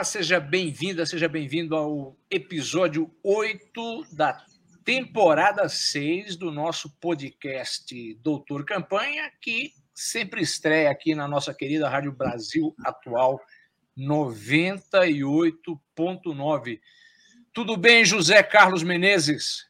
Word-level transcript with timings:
Olá, 0.00 0.04
seja 0.06 0.40
bem-vinda, 0.40 1.04
seja 1.04 1.28
bem-vindo 1.28 1.76
ao 1.76 2.16
episódio 2.30 3.14
8 3.22 4.06
da 4.10 4.42
temporada 4.82 5.68
6 5.68 6.36
do 6.36 6.50
nosso 6.50 6.88
podcast 6.98 8.14
Doutor 8.22 8.64
Campanha, 8.64 9.30
que 9.42 9.74
sempre 9.94 10.40
estreia 10.40 10.90
aqui 10.90 11.14
na 11.14 11.28
nossa 11.28 11.52
querida 11.52 11.86
Rádio 11.86 12.12
Brasil 12.12 12.74
Atual 12.82 13.38
98.9. 13.94 16.80
Tudo 17.52 17.76
bem, 17.76 18.02
José 18.02 18.42
Carlos 18.42 18.82
Menezes? 18.82 19.68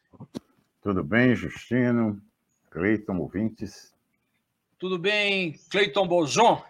Tudo 0.80 1.02
bem, 1.02 1.34
Justino, 1.34 2.22
Cleiton, 2.70 3.16
ouvintes. 3.16 3.92
Tudo 4.78 4.96
bem, 4.96 5.58
Cleiton 5.68 6.06
Bozon? 6.06 6.62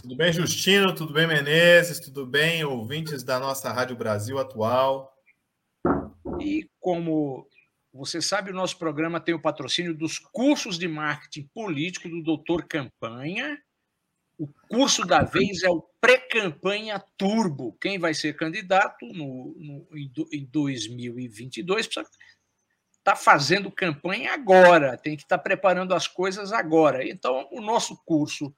Tudo 0.00 0.16
bem, 0.16 0.32
Justino? 0.32 0.94
Tudo 0.94 1.12
bem, 1.12 1.26
Menezes? 1.26 2.00
Tudo 2.00 2.26
bem, 2.26 2.64
ouvintes 2.64 3.22
da 3.22 3.38
nossa 3.38 3.72
Rádio 3.72 3.96
Brasil 3.96 4.38
Atual? 4.38 5.12
E 6.40 6.68
como 6.80 7.48
você 7.92 8.20
sabe, 8.20 8.50
o 8.50 8.54
nosso 8.54 8.78
programa 8.78 9.20
tem 9.20 9.34
o 9.34 9.42
patrocínio 9.42 9.94
dos 9.94 10.18
cursos 10.18 10.78
de 10.78 10.86
marketing 10.86 11.48
político 11.54 12.08
do 12.08 12.22
Doutor 12.22 12.66
Campanha. 12.66 13.58
O 14.38 14.46
curso 14.68 15.04
da 15.04 15.22
vez 15.22 15.62
é 15.62 15.68
o 15.68 15.82
Pré-Campanha 16.00 17.02
Turbo. 17.16 17.76
Quem 17.80 17.98
vai 17.98 18.14
ser 18.14 18.36
candidato 18.36 19.04
no, 19.06 19.54
no, 19.58 19.88
em 20.32 20.44
2022 20.44 21.86
precisa 21.86 22.06
estar 22.06 22.22
tá 23.02 23.16
fazendo 23.16 23.70
campanha 23.70 24.32
agora, 24.32 24.96
tem 24.96 25.16
que 25.16 25.22
estar 25.22 25.38
tá 25.38 25.42
preparando 25.42 25.92
as 25.92 26.06
coisas 26.06 26.52
agora. 26.52 27.08
Então, 27.08 27.48
o 27.50 27.60
nosso 27.60 27.96
curso 28.04 28.54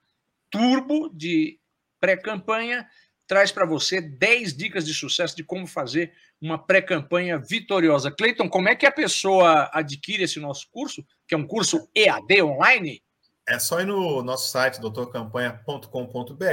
Turbo 0.51 1.09
de 1.09 1.59
pré-campanha 1.99 2.87
traz 3.25 3.51
para 3.51 3.65
você 3.65 4.01
10 4.01 4.55
dicas 4.57 4.85
de 4.85 4.93
sucesso 4.93 5.35
de 5.37 5.43
como 5.43 5.65
fazer 5.65 6.11
uma 6.41 6.57
pré-campanha 6.57 7.39
vitoriosa. 7.39 8.11
Cleiton, 8.11 8.49
como 8.49 8.67
é 8.67 8.75
que 8.75 8.85
a 8.85 8.91
pessoa 8.91 9.69
adquire 9.73 10.23
esse 10.23 10.37
nosso 10.39 10.67
curso, 10.69 11.01
que 11.25 11.33
é 11.33 11.37
um 11.37 11.47
curso 11.47 11.89
EAD 11.95 12.41
online? 12.41 13.01
É 13.47 13.57
só 13.57 13.79
ir 13.79 13.85
no 13.85 14.21
nosso 14.21 14.51
site, 14.51 14.81
doutorcampanha.com.br, 14.81 16.45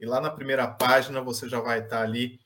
e 0.00 0.06
lá 0.06 0.20
na 0.20 0.30
primeira 0.30 0.66
página 0.66 1.20
você 1.20 1.46
já 1.48 1.60
vai 1.60 1.80
estar 1.80 2.00
ali 2.00 2.40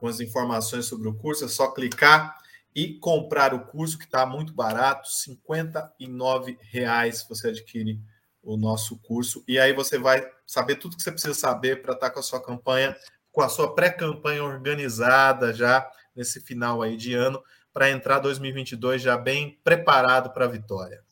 com 0.00 0.08
as 0.08 0.18
informações 0.18 0.86
sobre 0.86 1.06
o 1.08 1.14
curso. 1.14 1.44
É 1.44 1.48
só 1.48 1.70
clicar 1.70 2.36
e 2.74 2.98
comprar 2.98 3.54
o 3.54 3.66
curso, 3.66 3.96
que 3.96 4.06
está 4.06 4.26
muito 4.26 4.52
barato, 4.52 5.08
R$ 5.08 5.36
59,00 5.46 7.28
você 7.28 7.48
adquire 7.48 8.00
o 8.44 8.56
nosso 8.56 8.98
curso. 8.98 9.42
E 9.48 9.58
aí 9.58 9.72
você 9.72 9.98
vai 9.98 10.24
saber 10.46 10.76
tudo 10.76 10.96
que 10.96 11.02
você 11.02 11.10
precisa 11.10 11.34
saber 11.34 11.82
para 11.82 11.94
estar 11.94 12.10
com 12.10 12.20
a 12.20 12.22
sua 12.22 12.42
campanha, 12.42 12.96
com 13.32 13.42
a 13.42 13.48
sua 13.48 13.74
pré-campanha 13.74 14.44
organizada 14.44 15.52
já 15.52 15.88
nesse 16.14 16.40
final 16.40 16.82
aí 16.82 16.96
de 16.96 17.14
ano, 17.14 17.42
para 17.72 17.90
entrar 17.90 18.20
2022 18.20 19.02
já 19.02 19.16
bem 19.16 19.58
preparado 19.64 20.30
para 20.30 20.44
a 20.44 20.48
vitória. 20.48 21.02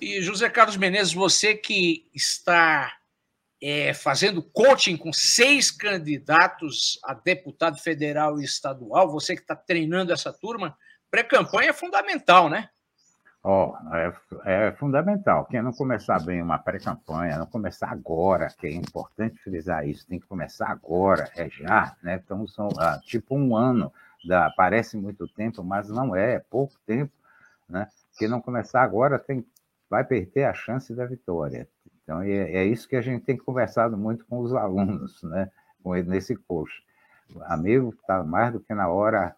E 0.00 0.20
José 0.20 0.48
Carlos 0.48 0.76
Menezes, 0.76 1.12
você 1.12 1.54
que 1.54 2.10
está 2.14 2.96
é, 3.62 3.92
fazendo 3.92 4.42
coaching 4.42 4.96
com 4.96 5.12
seis 5.12 5.70
candidatos 5.70 6.98
a 7.04 7.12
deputado 7.12 7.78
federal 7.78 8.40
e 8.40 8.44
estadual, 8.44 9.10
você 9.10 9.36
que 9.36 9.42
está 9.42 9.54
treinando 9.54 10.12
essa 10.12 10.32
turma, 10.32 10.76
pré-campanha 11.10 11.70
é 11.70 11.74
fundamental, 11.74 12.48
né? 12.48 12.70
Oh, 13.42 13.72
é, 13.94 14.12
é, 14.44 14.72
fundamental. 14.72 15.46
Quem 15.46 15.62
não 15.62 15.72
começar 15.72 16.22
bem 16.22 16.42
uma 16.42 16.58
pré-campanha, 16.58 17.38
não 17.38 17.46
começar 17.46 17.90
agora, 17.90 18.48
que 18.48 18.66
é 18.66 18.72
importante 18.72 19.42
frisar 19.42 19.88
isso, 19.88 20.06
tem 20.06 20.20
que 20.20 20.26
começar 20.26 20.68
agora, 20.68 21.30
é 21.34 21.48
já, 21.48 21.96
né? 22.02 22.20
Então, 22.22 22.46
são 22.46 22.68
ah, 22.78 23.00
tipo 23.02 23.34
um 23.34 23.56
ano, 23.56 23.90
da, 24.26 24.50
parece 24.50 24.96
muito 24.98 25.26
tempo, 25.26 25.64
mas 25.64 25.88
não 25.88 26.14
é, 26.14 26.34
é 26.34 26.38
pouco 26.38 26.74
tempo, 26.86 27.12
né? 27.66 27.88
Quem 28.18 28.28
não 28.28 28.42
começar 28.42 28.82
agora 28.82 29.18
tem, 29.18 29.42
vai 29.88 30.04
perder 30.04 30.44
a 30.44 30.52
chance 30.52 30.94
da 30.94 31.06
vitória. 31.06 31.66
Então, 32.02 32.20
é, 32.20 32.28
é 32.28 32.64
isso 32.66 32.86
que 32.86 32.96
a 32.96 33.00
gente 33.00 33.24
tem 33.24 33.38
conversado 33.38 33.96
muito 33.96 34.26
com 34.26 34.40
os 34.40 34.52
alunos, 34.52 35.22
né? 35.22 35.50
Com 35.82 35.96
ele 35.96 36.10
nesse 36.10 36.36
curso. 36.36 36.82
Amigo, 37.46 37.94
está 37.98 38.22
mais 38.22 38.52
do 38.52 38.60
que 38.60 38.74
na 38.74 38.88
hora 38.88 39.34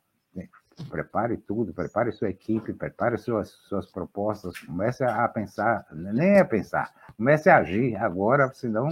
prepare 0.88 1.36
tudo, 1.36 1.72
prepare 1.72 2.12
sua 2.12 2.30
equipe, 2.30 2.72
prepare 2.72 3.18
suas, 3.18 3.50
suas 3.68 3.90
propostas, 3.90 4.58
comece 4.58 5.04
a 5.04 5.28
pensar, 5.28 5.86
nem 5.92 6.38
a 6.38 6.44
pensar, 6.44 6.92
comece 7.16 7.50
a 7.50 7.58
agir 7.58 7.96
agora, 7.96 8.52
senão 8.52 8.88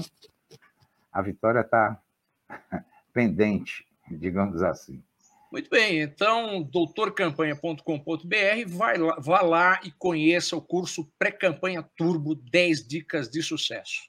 a 1.13 1.23
vitória 1.23 1.61
está 1.61 2.01
pendente, 3.13 3.87
digamos 4.11 4.63
assim. 4.63 5.03
Muito 5.51 5.69
bem, 5.69 6.01
então, 6.01 6.63
doutorcampanha.com.br, 6.63 8.69
vai 8.69 8.97
lá, 8.97 9.17
vá 9.19 9.43
lá 9.43 9.81
e 9.83 9.91
conheça 9.91 10.57
o 10.57 10.63
curso 10.63 11.13
Pré-Campanha 11.19 11.83
Turbo 11.97 12.37
10 12.37 12.87
Dicas 12.87 13.29
de 13.29 13.43
Sucesso. 13.43 14.09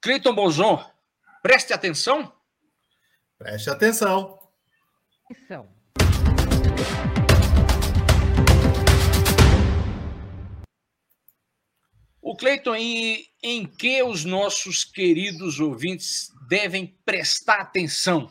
Cleiton 0.00 0.34
Bozon, 0.34 0.84
preste 1.42 1.72
atenção. 1.72 2.30
Preste 3.38 3.70
atenção. 3.70 4.38
Atenção. 5.30 5.81
O 12.20 12.36
Cleiton, 12.36 12.76
e 12.76 13.26
em 13.42 13.66
que 13.66 14.02
os 14.02 14.24
nossos 14.24 14.84
queridos 14.84 15.60
ouvintes 15.60 16.28
devem 16.48 16.96
prestar 17.04 17.60
atenção? 17.60 18.30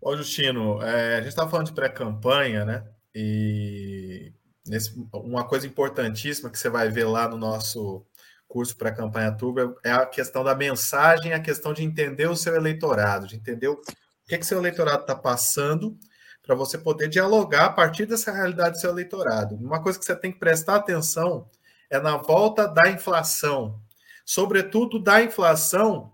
Ô, 0.00 0.16
Justino, 0.16 0.82
é, 0.82 1.14
a 1.14 1.18
gente 1.18 1.28
estava 1.28 1.48
falando 1.48 1.68
de 1.68 1.72
pré-campanha, 1.72 2.64
né? 2.64 2.84
E 3.14 4.32
nesse, 4.66 4.92
uma 5.12 5.46
coisa 5.46 5.66
importantíssima 5.66 6.50
que 6.50 6.58
você 6.58 6.68
vai 6.68 6.88
ver 6.88 7.04
lá 7.04 7.28
no 7.28 7.36
nosso 7.36 8.04
curso 8.48 8.76
pré-campanha 8.76 9.32
turbo 9.32 9.78
é 9.82 9.92
a 9.92 10.04
questão 10.04 10.44
da 10.44 10.54
mensagem, 10.54 11.32
a 11.32 11.40
questão 11.40 11.72
de 11.72 11.82
entender 11.82 12.28
o 12.28 12.36
seu 12.36 12.54
eleitorado, 12.54 13.26
de 13.26 13.36
entender 13.36 13.68
o 13.68 13.80
que, 14.26 14.36
que 14.36 14.44
seu 14.44 14.58
eleitorado 14.58 15.02
está 15.02 15.14
passando 15.14 15.96
para 16.42 16.54
você 16.54 16.76
poder 16.76 17.08
dialogar 17.08 17.66
a 17.66 17.72
partir 17.72 18.04
dessa 18.04 18.32
realidade 18.32 18.76
do 18.76 18.80
seu 18.80 18.90
eleitorado. 18.90 19.54
Uma 19.54 19.82
coisa 19.82 19.98
que 19.98 20.04
você 20.04 20.16
tem 20.16 20.32
que 20.32 20.38
prestar 20.38 20.76
atenção 20.76 21.48
é 21.88 22.00
na 22.00 22.16
volta 22.16 22.66
da 22.66 22.90
inflação, 22.90 23.80
sobretudo 24.24 24.98
da 24.98 25.22
inflação 25.22 26.12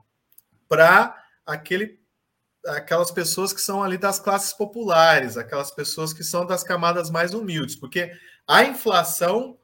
para 0.69 1.17
aquele 1.47 1.99
aquelas 2.67 3.11
pessoas 3.11 3.53
que 3.53 3.61
são 3.61 3.83
ali 3.83 3.97
das 3.97 4.19
classes 4.19 4.53
populares, 4.53 5.39
aquelas 5.39 5.71
pessoas 5.71 6.13
que 6.13 6.23
são 6.23 6.45
das 6.45 6.63
camadas 6.63 7.09
mais 7.09 7.33
humildes, 7.33 7.77
porque 7.77 8.13
a 8.47 8.65
inflação 8.65 9.57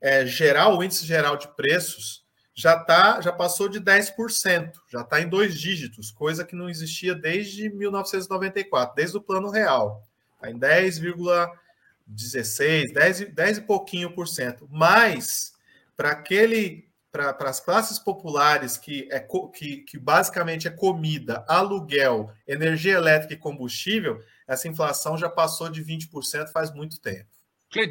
é, 0.00 0.24
geral, 0.26 0.76
o 0.76 0.84
índice 0.84 1.04
geral 1.04 1.36
de 1.36 1.48
preços, 1.56 2.22
já 2.54 2.78
tá, 2.78 3.20
já 3.20 3.32
passou 3.32 3.68
de 3.68 3.80
10%, 3.80 4.72
já 4.88 5.00
está 5.00 5.20
em 5.20 5.28
dois 5.28 5.58
dígitos, 5.58 6.10
coisa 6.10 6.44
que 6.44 6.54
não 6.54 6.68
existia 6.68 7.14
desde 7.14 7.70
1994, 7.70 8.94
desde 8.94 9.16
o 9.16 9.22
Plano 9.22 9.50
Real. 9.50 10.06
Está 10.42 10.50
em 10.50 10.58
10,16, 10.58 12.92
10, 12.92 13.32
10 13.32 13.58
e 13.58 13.60
pouquinho 13.60 14.12
por 14.12 14.26
cento. 14.26 14.68
Mas, 14.70 15.52
para 15.96 16.10
aquele 16.10 16.90
para 17.12 17.50
as 17.50 17.60
classes 17.60 17.98
populares, 17.98 18.78
que, 18.78 19.06
é, 19.12 19.20
que, 19.52 19.82
que 19.82 19.98
basicamente 19.98 20.66
é 20.66 20.70
comida, 20.70 21.44
aluguel, 21.46 22.32
energia 22.48 22.94
elétrica 22.94 23.34
e 23.34 23.36
combustível, 23.36 24.18
essa 24.48 24.66
inflação 24.66 25.18
já 25.18 25.28
passou 25.28 25.68
de 25.68 25.84
20% 25.84 26.50
faz 26.50 26.72
muito 26.72 26.98
tempo. 26.98 27.28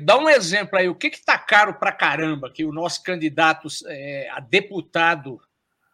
Dá 0.04 0.18
um 0.18 0.28
exemplo 0.28 0.78
aí, 0.78 0.90
o 0.90 0.96
que 0.96 1.08
está 1.08 1.38
caro 1.38 1.76
para 1.76 1.92
caramba 1.92 2.52
que 2.52 2.66
o 2.66 2.74
nosso 2.74 3.04
candidato 3.04 3.68
é, 3.86 4.28
a 4.32 4.40
deputado 4.40 5.40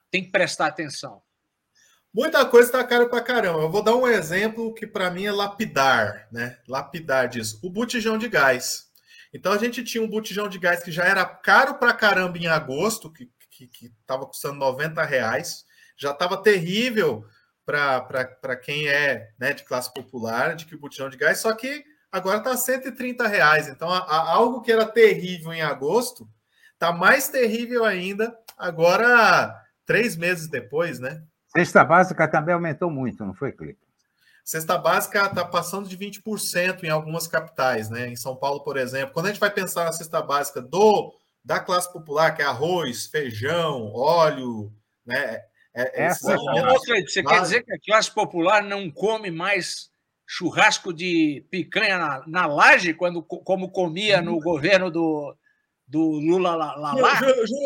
tem 0.10 0.24
que 0.24 0.32
prestar 0.32 0.68
atenção? 0.68 1.22
Muita 2.14 2.46
coisa 2.46 2.68
está 2.68 2.84
caro 2.84 3.10
para 3.10 3.22
caramba. 3.22 3.62
Eu 3.62 3.70
vou 3.70 3.84
dar 3.84 3.96
um 3.96 4.08
exemplo 4.08 4.74
que 4.74 4.88
para 4.88 5.12
mim 5.12 5.26
é 5.26 5.32
lapidar, 5.32 6.28
né? 6.32 6.58
Lapidar 6.68 7.28
disso. 7.28 7.60
O 7.62 7.70
botijão 7.70 8.18
de 8.18 8.28
gás. 8.28 8.88
Então 9.34 9.52
a 9.52 9.58
gente 9.58 9.84
tinha 9.84 10.04
um 10.04 10.10
botijão 10.10 10.48
de 10.48 10.58
gás 10.58 10.84
que 10.84 10.92
já 10.92 11.04
era 11.04 11.24
caro 11.26 11.76
para 11.76 11.94
caramba 11.94 12.38
em 12.38 12.48
agosto, 12.48 13.12
que, 13.12 13.30
estava 13.82 14.26
custando 14.26 14.58
90 14.58 15.04
reais. 15.04 15.66
Já 15.98 16.12
estava 16.12 16.42
terrível 16.42 17.26
para 17.66 18.56
quem 18.56 18.88
é 18.88 19.30
né, 19.38 19.54
de 19.54 19.64
classe 19.64 19.94
popular, 19.94 20.56
de 20.56 20.66
que 20.66 20.78
botijão 20.78 21.10
de 21.10 21.18
gás, 21.18 21.40
só 21.40 21.54
que 21.54 21.84
agora 22.12 22.38
está 22.38 22.56
130 22.56 23.28
reais. 23.28 23.68
Então, 23.68 23.92
a, 23.92 23.98
a, 24.00 24.32
algo 24.32 24.62
que 24.62 24.72
era 24.72 24.86
terrível 24.86 25.52
em 25.52 25.62
agosto 25.62 26.28
está 26.74 26.94
mais 26.94 27.28
terrível 27.28 27.84
ainda 27.84 28.38
agora, 28.58 29.54
três 29.86 30.16
meses 30.16 30.48
depois, 30.48 31.00
né? 31.00 31.22
Cesta 31.66 31.84
básica 31.84 32.28
também 32.28 32.54
aumentou 32.54 32.90
muito, 32.90 33.26
não 33.26 33.34
foi, 33.34 33.52
Clipe? 33.52 33.80
Cesta 34.44 34.78
básica 34.78 35.26
está 35.26 35.44
passando 35.44 35.90
de 35.90 35.98
20% 35.98 36.84
em 36.84 36.90
algumas 36.90 37.28
capitais, 37.28 37.90
né? 37.90 38.08
Em 38.08 38.16
São 38.16 38.36
Paulo, 38.36 38.62
por 38.64 38.78
exemplo. 38.78 39.14
Quando 39.14 39.26
a 39.26 39.30
gente 39.30 39.42
vai 39.42 39.52
pensar 39.52 39.84
na 39.84 39.92
cesta 39.92 40.22
básica 40.22 40.62
do 40.62 41.14
da 41.44 41.60
classe 41.60 41.92
popular, 41.92 42.36
que 42.36 42.42
é 42.42 42.46
arroz, 42.46 43.08
feijão, 43.08 43.94
óleo, 43.94 44.72
né? 45.06 45.42
É, 45.74 46.06
Essa, 46.06 46.36
você 46.36 47.24
quer 47.24 47.42
dizer 47.42 47.64
que 47.64 47.74
a 47.74 47.80
classe 47.80 48.12
popular 48.12 48.64
não 48.64 48.90
come 48.90 49.30
mais 49.30 49.90
churrasco 50.26 50.94
de 50.94 51.46
picanha 51.50 51.98
na, 51.98 52.24
na 52.28 52.46
laje, 52.48 52.94
quando, 52.94 53.22
como 53.24 53.70
comia 53.70 54.22
no 54.22 54.40
governo 54.40 54.92
do, 54.92 55.36
do 55.88 56.02
Lula 56.02 56.56
lá? 56.56 56.76
lá, 56.76 56.94
lá? 56.94 57.20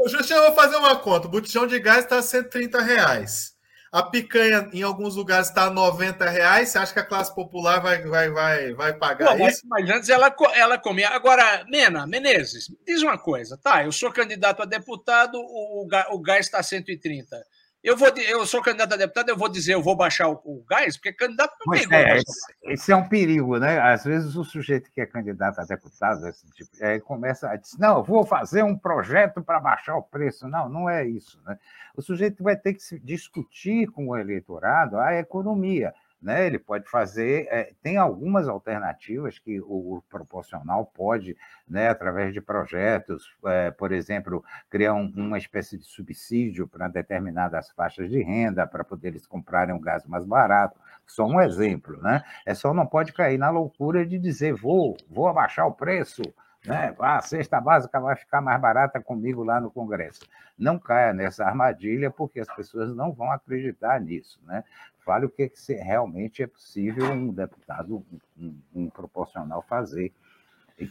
Justo, 0.08 0.34
eu 0.34 0.44
vou 0.44 0.54
fazer 0.54 0.76
uma 0.76 0.96
conta. 0.98 1.28
O 1.28 1.32
botijão 1.32 1.66
de 1.66 1.80
gás 1.80 2.04
está 2.04 2.20
a 2.20 2.22
130 2.22 2.82
reais. 2.82 3.51
A 3.92 4.04
picanha 4.04 4.70
em 4.72 4.82
alguns 4.84 5.18
lugares 5.18 5.50
está 5.50 5.64
a 5.64 5.70
90 5.70 6.30
reais. 6.30 6.70
Você 6.70 6.78
acha 6.78 6.94
que 6.94 7.00
a 7.00 7.06
classe 7.06 7.36
popular 7.36 7.82
vai, 7.82 8.02
vai, 8.02 8.30
vai, 8.30 8.74
vai 8.74 8.94
pagar 8.94 9.38
Não, 9.38 9.48
isso? 9.48 9.68
Mas, 9.68 9.84
mas, 9.84 9.98
antes 9.98 10.08
ela, 10.08 10.34
ela 10.54 10.78
comia. 10.78 11.10
Agora, 11.10 11.66
Mena, 11.68 12.08
Menezes, 12.08 12.72
diz 12.88 13.02
uma 13.02 13.18
coisa. 13.18 13.58
Tá, 13.58 13.84
eu 13.84 13.92
sou 13.92 14.10
candidato 14.10 14.62
a 14.62 14.66
deputado, 14.66 15.36
o, 15.36 15.86
o 16.12 16.20
gás 16.22 16.46
está 16.46 16.60
a 16.60 16.64
130. 16.64 17.36
Eu, 17.84 17.98
vou, 17.98 18.10
eu 18.10 18.46
sou 18.46 18.62
candidato 18.62 18.94
a 18.94 18.98
deputado, 18.98 19.30
eu 19.30 19.38
vou 19.38 19.50
dizer, 19.50 19.74
eu 19.74 19.82
vou 19.82 19.96
baixar 19.96 20.30
o, 20.30 20.40
o 20.46 20.64
gás, 20.70 20.98
porque 20.98 21.12
candidato 21.12 21.56
não 21.66 21.74
tem 21.74 21.88
é, 21.92 22.18
esse, 22.18 22.56
esse, 22.64 22.92
é 22.92 22.96
um 22.96 23.08
perigo, 23.08 23.58
né? 23.58 23.80
Às 23.80 24.04
vezes 24.04 24.36
o 24.36 24.44
sujeito 24.44 24.92
que 24.92 25.02
é 25.02 25.06
candidato 25.08 25.60
a 25.60 25.66
deputado, 25.66 26.28
esse 26.28 26.46
tipo, 26.52 26.70
é, 26.80 27.00
começa 27.00 27.50
a 27.50 27.56
dizer, 27.56 27.78
não, 27.80 27.98
eu 27.98 28.04
vou 28.04 28.24
fazer 28.24 28.64
um 28.64 28.78
projeto 28.78 29.42
para 29.42 29.60
baixar 29.60 29.96
o 29.96 30.04
preço. 30.04 30.48
Não, 30.48 30.70
não 30.70 30.88
é 30.88 31.08
isso. 31.08 31.42
Né? 31.44 31.58
O 31.96 32.04
sujeito 32.04 32.44
vai 32.44 32.56
ter 32.56 32.76
que 32.76 32.84
se 32.84 33.00
discutir 33.00 33.88
com 33.88 34.10
o 34.10 34.18
eleitorado 34.18 35.00
a 35.00 35.16
economia. 35.16 35.92
Né? 36.22 36.46
Ele 36.46 36.60
pode 36.60 36.88
fazer, 36.88 37.48
é, 37.50 37.74
tem 37.82 37.98
algumas 37.98 38.48
alternativas 38.48 39.40
que 39.40 39.60
o, 39.60 40.04
proporcional 40.08 40.86
pode, 40.86 41.36
né, 41.68 41.90
através 41.90 42.32
de 42.32 42.40
projetos, 42.40 43.36
é, 43.46 43.72
por 43.72 43.92
exemplo, 43.92 44.44
criar 44.70 44.94
um, 44.94 45.12
uma 45.16 45.38
espécie 45.40 45.78
de 45.78 45.84
subsídio 45.84 46.68
para 46.68 46.88
determinadas 46.88 47.72
faixas 47.72 48.10
de 48.10 48.22
renda, 48.22 48.68
para 48.68 48.84
poder 48.84 49.08
eles 49.10 49.26
comprarem 49.26 49.74
um 49.74 49.82
gás 49.82 50.06
mais 50.06 50.24
barato. 50.24 50.80
Só 51.08 51.26
um 51.26 51.42
exemplo, 51.42 52.00
né? 52.02 52.24
É 52.46 52.54
só 52.54 52.74
não 52.74 52.86
pode 52.86 53.12
cair 53.14 53.38
na 53.38 53.50
loucura 53.50 54.06
de 54.06 54.20
dizer 54.20 54.54
vou, 54.54 54.96
vou 55.10 55.28
abaixar 55.28 55.66
o 55.68 55.74
preço, 55.74 56.22
né? 56.66 56.96
Ah, 57.00 57.18
a 57.18 57.22
cesta 57.22 57.60
básica 57.60 58.00
vai 58.00 58.16
ficar 58.16 58.42
mais 58.42 58.62
barata 58.62 59.02
comigo 59.02 59.44
lá 59.44 59.60
no 59.60 59.72
Congresso. 59.72 60.22
Não 60.58 60.78
caia 60.78 61.14
nessa 61.14 61.46
armadilha, 61.46 62.12
porque 62.12 62.40
as 62.40 62.54
pessoas 62.56 62.96
não 62.96 63.12
vão 63.12 63.32
acreditar 63.32 64.00
nisso, 64.00 64.40
né? 64.46 64.64
Fale 65.04 65.26
o 65.26 65.30
que, 65.30 65.50
que 65.50 65.74
realmente 65.74 66.44
é 66.44 66.48
possível 66.48 67.12
um 67.12 67.34
deputado, 67.34 68.06
um, 68.38 68.56
um 68.74 68.90
proporcional 68.90 69.66
fazer. 69.68 70.14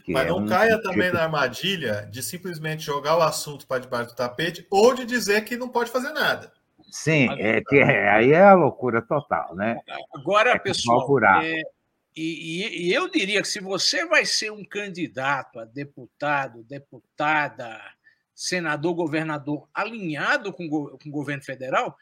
Mas 0.07 0.27
não 0.27 0.39
é 0.39 0.41
um 0.41 0.45
caia 0.45 0.75
tipo... 0.77 0.89
também 0.89 1.11
na 1.11 1.23
armadilha 1.23 2.07
de 2.09 2.21
simplesmente 2.21 2.83
jogar 2.83 3.17
o 3.17 3.21
assunto 3.21 3.67
para 3.67 3.81
debaixo 3.81 4.09
do 4.09 4.15
tapete 4.15 4.65
ou 4.69 4.93
de 4.93 5.05
dizer 5.05 5.41
que 5.43 5.57
não 5.57 5.69
pode 5.69 5.91
fazer 5.91 6.11
nada. 6.11 6.51
Sim, 6.89 7.29
é, 7.39 7.61
que 7.61 7.77
é, 7.77 8.09
aí 8.09 8.31
é 8.33 8.43
a 8.43 8.53
loucura 8.53 9.01
total, 9.01 9.55
né? 9.55 9.77
Agora, 10.13 10.51
é 10.51 10.59
pessoal, 10.59 11.07
é, 11.41 11.61
e, 12.15 12.87
e, 12.87 12.93
eu 12.93 13.09
diria 13.09 13.41
que 13.41 13.47
se 13.47 13.61
você 13.61 14.05
vai 14.05 14.25
ser 14.25 14.51
um 14.51 14.65
candidato 14.65 15.59
a 15.59 15.65
deputado, 15.65 16.63
deputada, 16.63 17.79
senador, 18.35 18.93
governador 18.93 19.69
alinhado 19.73 20.51
com, 20.51 20.67
com 20.69 21.09
o 21.09 21.11
governo 21.11 21.43
federal, 21.43 21.97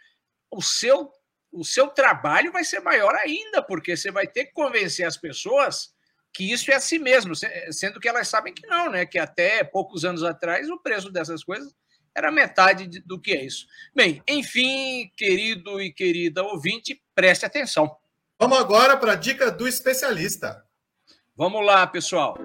o 0.50 0.62
seu, 0.62 1.12
o 1.52 1.64
seu 1.64 1.88
trabalho 1.88 2.52
vai 2.52 2.64
ser 2.64 2.80
maior 2.80 3.14
ainda, 3.16 3.62
porque 3.62 3.96
você 3.96 4.10
vai 4.10 4.26
ter 4.26 4.46
que 4.46 4.54
convencer 4.54 5.06
as 5.06 5.18
pessoas 5.18 5.94
que 6.34 6.52
isso 6.52 6.72
é 6.72 6.76
assim 6.76 7.00
mesmo, 7.00 7.34
sendo 7.72 8.00
que 8.00 8.08
elas 8.08 8.28
sabem 8.28 8.54
que 8.54 8.66
não, 8.68 8.90
né? 8.92 9.06
Que 9.06 9.18
até 9.18 9.64
poucos 9.64 10.06
anos 10.06 10.24
atrás 10.24 10.70
o 10.70 10.80
preço 10.80 11.12
dessas 11.12 11.44
coisas 11.44 11.74
era 12.16 12.32
metade 12.32 12.88
do 13.02 13.20
que 13.20 13.34
é 13.34 13.46
isso. 13.46 13.68
Bem, 13.96 14.22
enfim, 14.28 15.12
querido 15.16 15.82
e 15.82 15.92
querida 15.92 16.44
ouvinte, 16.44 17.02
preste 17.16 17.46
atenção. 17.46 17.96
Vamos 18.42 18.58
agora 18.58 18.96
para 18.96 19.12
a 19.12 19.16
dica 19.16 19.52
do 19.52 19.68
especialista. 19.68 20.64
Vamos 21.36 21.66
lá, 21.66 21.86
pessoal. 21.86 22.40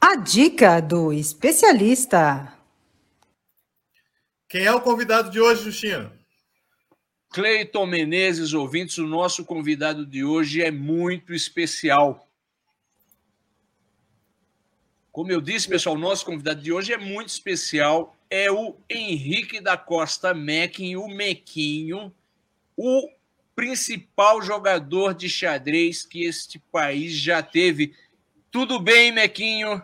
A 0.00 0.16
dica 0.16 0.80
do 0.80 1.12
especialista. 1.12 2.54
Quem 4.48 4.64
é 4.64 4.72
o 4.72 4.80
convidado 4.80 5.30
de 5.30 5.38
hoje, 5.38 5.64
Justino? 5.64 6.10
Cleiton 7.28 7.84
Menezes, 7.84 8.54
ouvintes, 8.54 8.96
o 8.96 9.06
nosso 9.06 9.44
convidado 9.44 10.06
de 10.06 10.24
hoje 10.24 10.62
é 10.62 10.70
muito 10.70 11.34
especial. 11.34 12.26
Como 15.12 15.32
eu 15.32 15.40
disse, 15.40 15.68
pessoal, 15.68 15.96
o 15.96 15.98
nosso 15.98 16.24
convidado 16.24 16.60
de 16.60 16.72
hoje 16.72 16.92
é 16.92 16.98
muito 16.98 17.28
especial. 17.28 18.16
É 18.28 18.50
o 18.50 18.76
Henrique 18.88 19.60
da 19.60 19.76
Costa 19.76 20.32
Mequin, 20.32 20.94
o 20.96 21.08
Mequinho, 21.08 22.12
o 22.76 23.08
principal 23.54 24.40
jogador 24.40 25.12
de 25.12 25.28
xadrez 25.28 26.04
que 26.04 26.24
este 26.24 26.60
país 26.70 27.12
já 27.12 27.42
teve. 27.42 27.92
Tudo 28.50 28.78
bem, 28.78 29.10
Mequinho? 29.10 29.82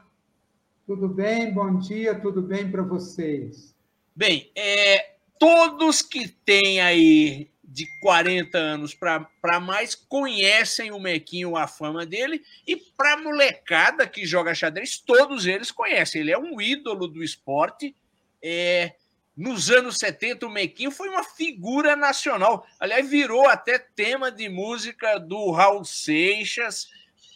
Tudo 0.87 1.09
bem, 1.09 1.53
bom 1.53 1.79
dia, 1.79 2.15
tudo 2.15 2.41
bem 2.41 2.71
para 2.71 2.83
vocês. 2.83 3.75
Bem, 4.15 4.51
é, 4.55 5.17
todos 5.39 6.01
que 6.01 6.29
têm 6.29 6.81
aí 6.81 7.51
de 7.77 7.85
40 8.01 8.57
anos 8.57 8.95
para 8.95 9.61
mais 9.61 9.95
conhecem 9.95 10.93
o 10.93 10.99
Mequinho, 10.99 11.59
a 11.59 11.67
fama 11.67 12.07
dele, 12.07 12.43
e 12.67 12.75
para 12.75 13.19
molecada 13.19 14.07
que 14.07 14.25
joga 14.25 14.55
xadrez, 14.55 14.97
todos 14.97 15.45
eles 15.45 15.71
conhecem. 15.71 16.23
Ele 16.23 16.33
é 16.33 16.39
um 16.39 16.59
ídolo 16.59 17.07
do 17.07 17.23
esporte. 17.23 17.95
É, 18.43 18.95
nos 19.37 19.71
anos 19.71 19.99
70, 19.99 20.47
o 20.47 20.51
Mequinho 20.51 20.91
foi 20.91 21.11
uma 21.11 21.23
figura 21.23 21.95
nacional. 21.95 22.67
Aliás, 22.81 23.11
virou 23.11 23.47
até 23.47 23.79
tema 23.79 24.33
de 24.33 24.49
música 24.49 25.19
do 25.19 25.51
Raul 25.51 25.85
Seixas, 25.85 26.89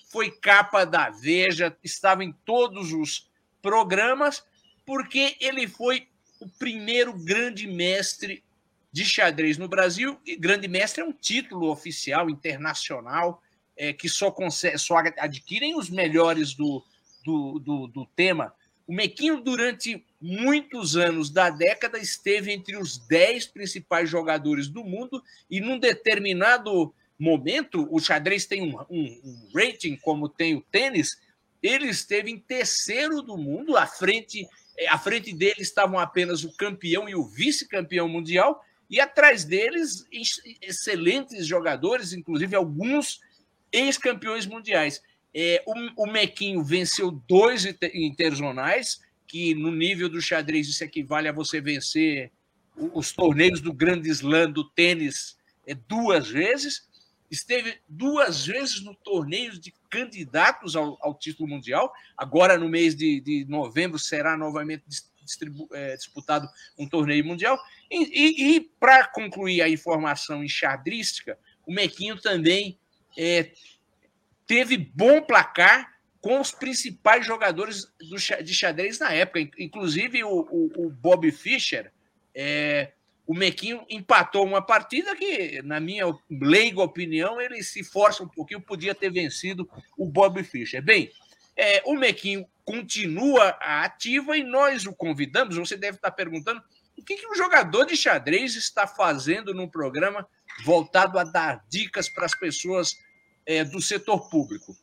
foi 0.08 0.30
capa 0.30 0.86
da 0.86 1.10
Veja, 1.10 1.76
estava 1.84 2.24
em 2.24 2.32
todos 2.46 2.94
os 2.94 3.28
programas, 3.60 4.42
porque 4.86 5.36
ele 5.38 5.68
foi 5.68 6.08
o 6.40 6.48
primeiro 6.48 7.12
grande 7.12 7.66
mestre 7.66 8.42
de 8.92 9.04
xadrez 9.04 9.56
no 9.56 9.68
Brasil, 9.68 10.18
e 10.26 10.36
grande 10.36 10.66
mestre 10.66 11.02
é 11.02 11.04
um 11.04 11.12
título 11.12 11.70
oficial 11.70 12.28
internacional 12.28 13.42
é, 13.76 13.92
que 13.92 14.08
só, 14.08 14.30
consegue, 14.30 14.78
só 14.78 14.96
adquirem 15.18 15.76
os 15.76 15.88
melhores 15.88 16.54
do, 16.54 16.84
do, 17.24 17.58
do, 17.58 17.86
do 17.86 18.06
tema. 18.06 18.52
O 18.86 18.92
Mequinho, 18.92 19.40
durante 19.40 20.04
muitos 20.20 20.96
anos 20.96 21.30
da 21.30 21.48
década, 21.48 21.98
esteve 21.98 22.52
entre 22.52 22.76
os 22.76 22.98
dez 23.06 23.46
principais 23.46 24.10
jogadores 24.10 24.68
do 24.68 24.82
mundo, 24.82 25.22
e 25.48 25.60
num 25.60 25.78
determinado 25.78 26.92
momento, 27.18 27.86
o 27.90 28.00
xadrez 28.00 28.46
tem 28.46 28.62
um, 28.62 28.80
um, 28.90 29.20
um 29.24 29.48
rating 29.54 29.96
como 29.96 30.28
tem 30.28 30.56
o 30.56 30.60
tênis, 30.60 31.20
ele 31.62 31.86
esteve 31.86 32.30
em 32.30 32.38
terceiro 32.38 33.22
do 33.22 33.36
mundo, 33.36 33.76
à 33.76 33.86
frente, 33.86 34.48
à 34.88 34.98
frente 34.98 35.32
dele 35.32 35.60
estavam 35.60 35.98
apenas 35.98 36.42
o 36.44 36.56
campeão 36.56 37.08
e 37.08 37.14
o 37.14 37.26
vice-campeão 37.26 38.08
mundial, 38.08 38.64
e 38.90 38.98
atrás 38.98 39.44
deles, 39.44 40.04
excelentes 40.60 41.46
jogadores, 41.46 42.12
inclusive 42.12 42.56
alguns 42.56 43.20
ex-campeões 43.72 44.46
mundiais. 44.46 45.00
É, 45.32 45.62
o, 45.64 46.04
o 46.04 46.10
Mequinho 46.10 46.64
venceu 46.64 47.12
dois 47.12 47.64
interzonais, 47.94 49.00
que 49.28 49.54
no 49.54 49.70
nível 49.70 50.08
do 50.08 50.20
xadrez 50.20 50.68
isso 50.68 50.82
equivale 50.82 51.28
a 51.28 51.32
você 51.32 51.60
vencer 51.60 52.32
os 52.92 53.12
torneios 53.12 53.60
do 53.60 53.72
Grande 53.72 54.08
Slam 54.10 54.50
do 54.50 54.64
tênis 54.64 55.38
é, 55.64 55.74
duas 55.74 56.28
vezes. 56.28 56.88
Esteve 57.30 57.78
duas 57.88 58.44
vezes 58.44 58.82
no 58.82 58.92
torneio 58.92 59.52
de 59.52 59.72
candidatos 59.88 60.74
ao, 60.74 60.98
ao 61.00 61.14
título 61.14 61.48
mundial. 61.48 61.92
Agora, 62.16 62.58
no 62.58 62.68
mês 62.68 62.96
de, 62.96 63.20
de 63.20 63.44
novembro, 63.44 64.00
será 64.00 64.36
novamente 64.36 64.82
é, 65.72 65.96
disputado 65.96 66.48
um 66.78 66.88
torneio 66.88 67.24
mundial. 67.24 67.58
E, 67.90 67.96
e, 67.96 68.56
e 68.56 68.60
para 68.78 69.06
concluir 69.06 69.62
a 69.62 69.68
informação 69.68 70.44
enxadrística, 70.44 71.38
o 71.66 71.72
Mequinho 71.72 72.20
também 72.20 72.78
é, 73.16 73.52
teve 74.46 74.76
bom 74.76 75.20
placar 75.22 76.00
com 76.20 76.40
os 76.40 76.50
principais 76.50 77.24
jogadores 77.24 77.86
do, 77.98 78.16
de 78.42 78.54
xadrez 78.54 78.98
na 78.98 79.12
época, 79.12 79.40
inclusive 79.58 80.22
o, 80.22 80.40
o, 80.50 80.86
o 80.86 80.90
Bob 80.90 81.30
Fischer. 81.32 81.92
É, 82.34 82.92
o 83.26 83.34
Mequinho 83.34 83.86
empatou 83.88 84.44
uma 84.44 84.60
partida 84.60 85.14
que, 85.14 85.62
na 85.62 85.78
minha 85.78 86.04
leiga 86.28 86.82
opinião, 86.82 87.40
ele 87.40 87.62
se 87.62 87.84
força 87.84 88.24
um 88.24 88.28
pouquinho, 88.28 88.60
podia 88.60 88.94
ter 88.94 89.10
vencido 89.10 89.70
o 89.96 90.04
Bob 90.04 90.42
Fischer. 90.42 90.82
Bem, 90.82 91.10
é, 91.56 91.80
o 91.86 91.94
Mequinho 91.94 92.44
continua 92.70 93.48
ativa 93.60 94.36
e 94.36 94.44
nós 94.44 94.86
o 94.86 94.92
convidamos. 94.92 95.56
Você 95.56 95.76
deve 95.76 95.96
estar 95.96 96.12
perguntando 96.12 96.62
o 96.96 97.02
que, 97.02 97.16
que 97.16 97.26
um 97.26 97.34
jogador 97.34 97.84
de 97.84 97.96
xadrez 97.96 98.54
está 98.54 98.86
fazendo 98.86 99.52
num 99.52 99.68
programa 99.68 100.24
voltado 100.64 101.18
a 101.18 101.24
dar 101.24 101.64
dicas 101.68 102.08
para 102.08 102.26
as 102.26 102.38
pessoas 102.38 102.96
é, 103.44 103.64
do 103.64 103.82
setor 103.82 104.30
público. 104.30 104.76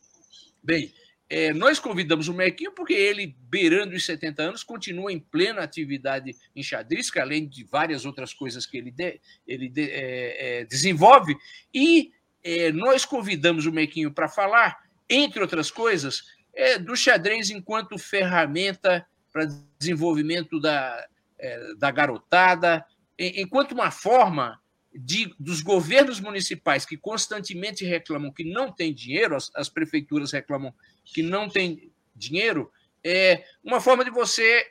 Bem, 0.62 0.92
é, 1.30 1.54
nós 1.54 1.78
convidamos 1.78 2.28
o 2.28 2.34
Mequinho 2.34 2.72
porque 2.72 2.92
ele, 2.92 3.34
beirando 3.48 3.96
os 3.96 4.04
70 4.04 4.42
anos, 4.42 4.62
continua 4.62 5.10
em 5.10 5.18
plena 5.18 5.62
atividade 5.62 6.36
em 6.54 6.62
xadrez, 6.62 7.10
que 7.10 7.18
além 7.18 7.48
de 7.48 7.64
várias 7.64 8.04
outras 8.04 8.34
coisas 8.34 8.66
que 8.66 8.76
ele, 8.76 8.90
de, 8.90 9.18
ele 9.46 9.66
de, 9.66 9.90
é, 9.90 10.60
é, 10.60 10.64
desenvolve, 10.66 11.34
e 11.72 12.12
é, 12.44 12.70
nós 12.70 13.06
convidamos 13.06 13.64
o 13.64 13.72
Mequinho 13.72 14.12
para 14.12 14.28
falar, 14.28 14.76
entre 15.08 15.40
outras 15.40 15.70
coisas, 15.70 16.37
é, 16.58 16.76
do 16.76 16.96
xadrez 16.96 17.50
enquanto 17.50 17.96
ferramenta 17.96 19.06
para 19.32 19.48
desenvolvimento 19.78 20.60
da, 20.60 21.06
é, 21.38 21.74
da 21.76 21.88
garotada, 21.92 22.84
enquanto 23.16 23.72
uma 23.72 23.92
forma 23.92 24.60
de, 24.92 25.32
dos 25.38 25.60
governos 25.62 26.18
municipais 26.18 26.84
que 26.84 26.96
constantemente 26.96 27.84
reclamam 27.84 28.32
que 28.32 28.42
não 28.42 28.72
tem 28.72 28.92
dinheiro, 28.92 29.36
as, 29.36 29.52
as 29.54 29.68
prefeituras 29.68 30.32
reclamam 30.32 30.74
que 31.04 31.22
não 31.22 31.48
tem 31.48 31.92
dinheiro, 32.16 32.72
é 33.04 33.44
uma 33.62 33.80
forma 33.80 34.04
de 34.04 34.10
você 34.10 34.66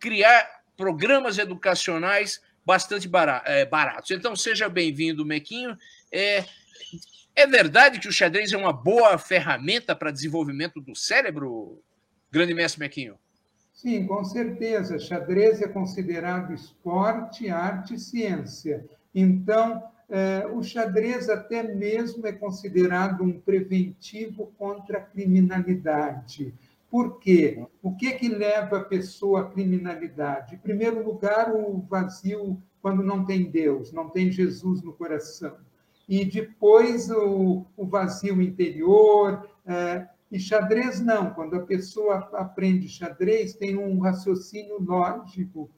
criar 0.00 0.64
programas 0.76 1.38
educacionais 1.38 2.42
bastante 2.66 3.08
é, 3.44 3.64
baratos. 3.64 4.10
Então, 4.10 4.34
seja 4.34 4.68
bem-vindo, 4.68 5.24
Mequinho. 5.24 5.78
É, 6.10 6.44
é 7.34 7.46
verdade 7.46 7.98
que 8.00 8.08
o 8.08 8.12
xadrez 8.12 8.52
é 8.52 8.56
uma 8.56 8.72
boa 8.72 9.18
ferramenta 9.18 9.94
para 9.94 10.10
desenvolvimento 10.10 10.80
do 10.80 10.94
cérebro, 10.94 11.80
grande 12.30 12.54
mestre 12.54 12.80
Mequinho? 12.80 13.18
Sim, 13.72 14.06
com 14.06 14.24
certeza. 14.24 14.98
Xadrez 14.98 15.60
é 15.60 15.68
considerado 15.68 16.54
esporte, 16.54 17.50
arte 17.50 17.94
e 17.94 17.98
ciência. 17.98 18.84
Então, 19.14 19.82
é, 20.08 20.46
o 20.46 20.62
xadrez 20.62 21.28
até 21.28 21.62
mesmo 21.62 22.26
é 22.26 22.32
considerado 22.32 23.24
um 23.24 23.40
preventivo 23.40 24.52
contra 24.58 24.98
a 24.98 25.02
criminalidade. 25.02 26.54
Por 26.90 27.18
quê? 27.18 27.66
O 27.82 27.96
que, 27.96 28.12
que 28.12 28.28
leva 28.28 28.78
a 28.78 28.84
pessoa 28.84 29.40
à 29.40 29.50
criminalidade? 29.50 30.54
Em 30.54 30.58
primeiro 30.58 31.04
lugar, 31.04 31.52
o 31.52 31.80
vazio 31.88 32.62
quando 32.80 33.02
não 33.02 33.24
tem 33.24 33.50
Deus, 33.50 33.92
não 33.92 34.10
tem 34.10 34.30
Jesus 34.30 34.82
no 34.82 34.92
coração. 34.92 35.56
E 36.08 36.24
depois 36.24 37.10
o, 37.10 37.64
o 37.76 37.86
vazio 37.86 38.40
interior. 38.42 39.48
É, 39.66 40.06
e 40.30 40.38
xadrez 40.38 41.00
não. 41.00 41.30
Quando 41.30 41.56
a 41.56 41.60
pessoa 41.60 42.28
aprende 42.34 42.88
xadrez, 42.88 43.54
tem 43.54 43.76
um 43.76 43.98
raciocínio 44.00 44.80
lógico 44.80 45.70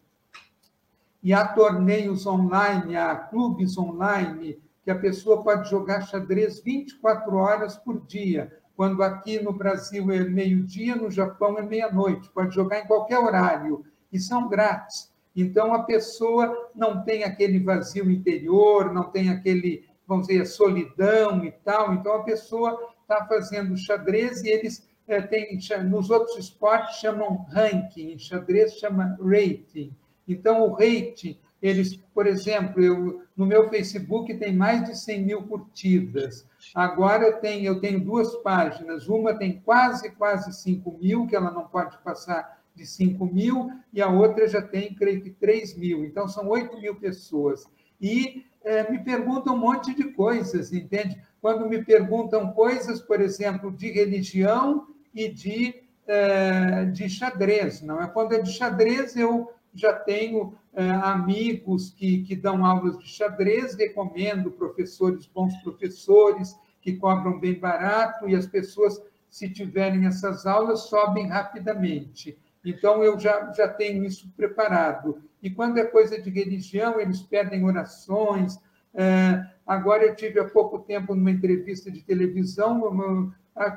e 1.27 1.33
há 1.33 1.45
torneios 1.45 2.25
online, 2.25 2.97
há 2.97 3.17
clubes 3.17 3.77
online, 3.77 4.61
que 4.85 4.91
a 4.93 4.95
pessoa 4.99 5.43
pode 5.43 5.69
jogar 5.69 6.03
xadrez 6.03 6.61
24 6.61 7.35
horas 7.35 7.77
por 7.77 8.01
dia, 8.07 8.61
quando 8.77 9.03
aqui 9.03 9.43
no 9.43 9.53
Brasil 9.53 10.09
é 10.13 10.21
meio-dia, 10.21 10.95
no 10.95 11.11
Japão 11.11 11.59
é 11.59 11.63
meia-noite, 11.63 12.31
pode 12.33 12.55
jogar 12.55 12.79
em 12.79 12.87
qualquer 12.87 13.19
horário, 13.19 13.85
e 14.13 14.21
são 14.21 14.49
grátis. 14.49 15.11
Então, 15.35 15.75
a 15.75 15.83
pessoa 15.83 16.71
não 16.75 17.03
tem 17.03 17.25
aquele 17.25 17.59
vazio 17.59 18.09
interior, 18.09 18.93
não 18.93 19.11
tem 19.11 19.29
aquele, 19.29 19.85
vamos 20.07 20.29
dizer, 20.29 20.47
solidão 20.47 21.45
e 21.45 21.51
tal. 21.51 21.95
Então, 21.95 22.15
a 22.15 22.23
pessoa 22.23 22.79
está 23.03 23.27
fazendo 23.27 23.77
xadrez 23.77 24.43
e 24.43 24.49
eles 24.49 24.89
é, 25.07 25.21
têm, 25.21 25.59
nos 25.85 26.11
outros 26.11 26.37
esportes 26.37 26.97
chamam 26.97 27.47
ranking, 27.49 28.13
em 28.13 28.19
xadrez 28.19 28.75
chama 28.75 29.17
rating. 29.21 29.95
Então, 30.27 30.63
o 30.63 30.73
rate, 30.73 31.41
eles, 31.63 31.97
por 32.15 32.27
exemplo, 32.27 32.83
eu, 32.83 33.23
no 33.37 33.47
meu 33.47 33.69
Facebook 33.69 34.35
tem 34.35 34.55
mais 34.55 34.85
de 34.85 34.99
100 34.99 35.23
mil 35.23 35.43
curtidas. 35.45 36.47
Agora 36.75 37.25
eu 37.25 37.41
tenho, 37.41 37.67
eu 37.67 37.81
tenho 37.81 38.05
duas 38.05 38.35
páginas. 38.37 39.09
Uma 39.09 39.35
tem 39.35 39.61
quase, 39.61 40.11
quase 40.11 40.53
5 40.53 40.99
mil, 41.01 41.27
que 41.27 41.37
ela 41.37 41.51
não 41.51 41.67
pode 41.67 41.97
passar 41.99 42.61
de 42.75 42.85
5 42.85 43.25
mil, 43.25 43.71
e 43.93 44.03
a 44.03 44.09
outra 44.09 44.47
já 44.47 44.61
tem, 44.61 44.95
creio 44.95 45.23
que, 45.23 45.31
3 45.31 45.79
mil. 45.79 46.05
Então, 46.05 46.29
são 46.29 46.49
8 46.49 46.79
mil 46.79 46.97
pessoas. 46.97 47.65
E 48.01 48.45
é, 48.67 48.91
me 48.91 48.99
perguntam 48.99 49.55
um 49.55 49.59
monte 49.59 49.95
de 49.95 50.05
coisas, 50.13 50.73
entende? 50.73 51.17
Quando 51.41 51.69
me 51.69 51.85
perguntam 51.85 52.51
coisas, 52.51 53.01
por 53.01 53.21
exemplo, 53.21 53.71
de 53.71 53.93
religião 53.93 54.89
e 55.15 55.29
de, 55.29 55.83
é, 56.05 56.85
de 56.87 57.09
xadrez, 57.09 57.81
não 57.81 58.03
é? 58.03 58.09
Quando 58.09 58.35
é 58.35 58.43
de 58.43 58.51
xadrez, 58.51 59.15
eu 59.17 59.53
já 59.73 59.93
tenho 59.93 60.55
é, 60.75 60.83
amigos 60.91 61.91
que, 61.91 62.25
que 62.25 62.35
dão 62.35 62.67
aulas 62.67 62.99
de 62.99 63.07
xadrez, 63.07 63.77
recomendo 63.77 64.51
professores, 64.51 65.27
bons 65.33 65.57
professores, 65.59 66.57
que 66.83 66.95
cobram 66.95 67.39
bem 67.39 67.55
barato, 67.55 68.29
e 68.29 68.35
as 68.35 68.47
pessoas, 68.49 69.01
se 69.31 69.49
tiverem 69.49 70.07
essas 70.07 70.45
aulas, 70.45 70.89
sobem 70.89 71.29
rapidamente. 71.29 72.37
Então, 72.67 73.03
eu 73.05 73.19
já, 73.19 73.53
já 73.53 73.69
tenho 73.69 74.05
isso 74.05 74.29
preparado. 74.37 75.23
E 75.41 75.49
quando 75.49 75.79
é 75.79 75.85
coisa 75.85 76.21
de 76.21 76.29
religião, 76.29 77.01
eles 77.01 77.23
pedem 77.23 77.65
orações. 77.65 78.59
É, 78.93 79.41
agora, 79.65 80.05
eu 80.05 80.17
tive 80.17 80.41
há 80.41 80.45
pouco 80.45 80.81
tempo, 80.81 81.15
numa 81.15 81.31
entrevista 81.31 81.91
de 81.93 82.03
televisão, 82.03 82.83
uma, 82.85 83.33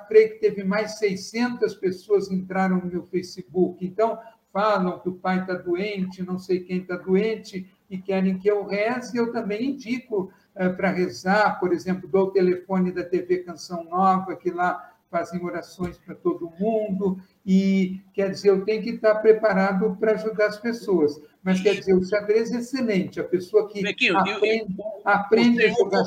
creio 0.08 0.32
que 0.32 0.40
teve 0.40 0.64
mais 0.64 0.98
600 0.98 1.76
pessoas 1.76 2.32
entraram 2.32 2.78
no 2.78 2.88
meu 2.88 3.04
Facebook. 3.04 3.86
Então, 3.86 4.18
falam 4.52 5.00
que 5.00 5.10
o 5.10 5.14
pai 5.14 5.42
está 5.42 5.54
doente, 5.54 6.24
não 6.24 6.40
sei 6.40 6.62
quem 6.62 6.80
está 6.80 6.96
doente, 6.96 7.72
e 7.90 7.98
querem 8.00 8.40
que 8.40 8.50
eu 8.50 8.66
reze, 8.66 9.16
eu 9.16 9.32
também 9.32 9.72
indico 9.72 10.32
é, 10.56 10.68
para 10.68 10.90
rezar, 10.90 11.60
por 11.60 11.72
exemplo, 11.72 12.10
dou 12.10 12.28
o 12.28 12.32
telefone 12.32 12.92
da 12.92 13.04
TV 13.04 13.40
Canção 13.40 13.84
Nova, 13.84 14.36
que 14.36 14.50
lá 14.50 14.94
fazem 15.10 15.44
orações 15.44 15.98
para 15.98 16.16
todo 16.16 16.52
mundo, 16.60 17.20
e 17.52 18.00
quer 18.14 18.30
dizer, 18.30 18.50
eu 18.50 18.64
tenho 18.64 18.84
que 18.84 18.92
estar 18.92 19.16
preparado 19.16 19.98
para 20.00 20.12
ajudar 20.12 20.46
as 20.46 20.60
pessoas. 20.60 21.20
Mas 21.42 21.60
quer 21.60 21.74
dizer, 21.74 21.96
o 21.96 22.04
xadrez 22.04 22.52
é 22.52 22.58
excelente, 22.58 23.20
a 23.20 23.24
pessoa 23.24 23.68
que 23.68 23.82
Bequinho, 23.82 24.16
aprende, 24.16 24.78
eu, 24.78 24.86
eu, 24.86 25.02
aprende 25.04 25.66
a 25.66 25.70
jogar. 25.70 26.04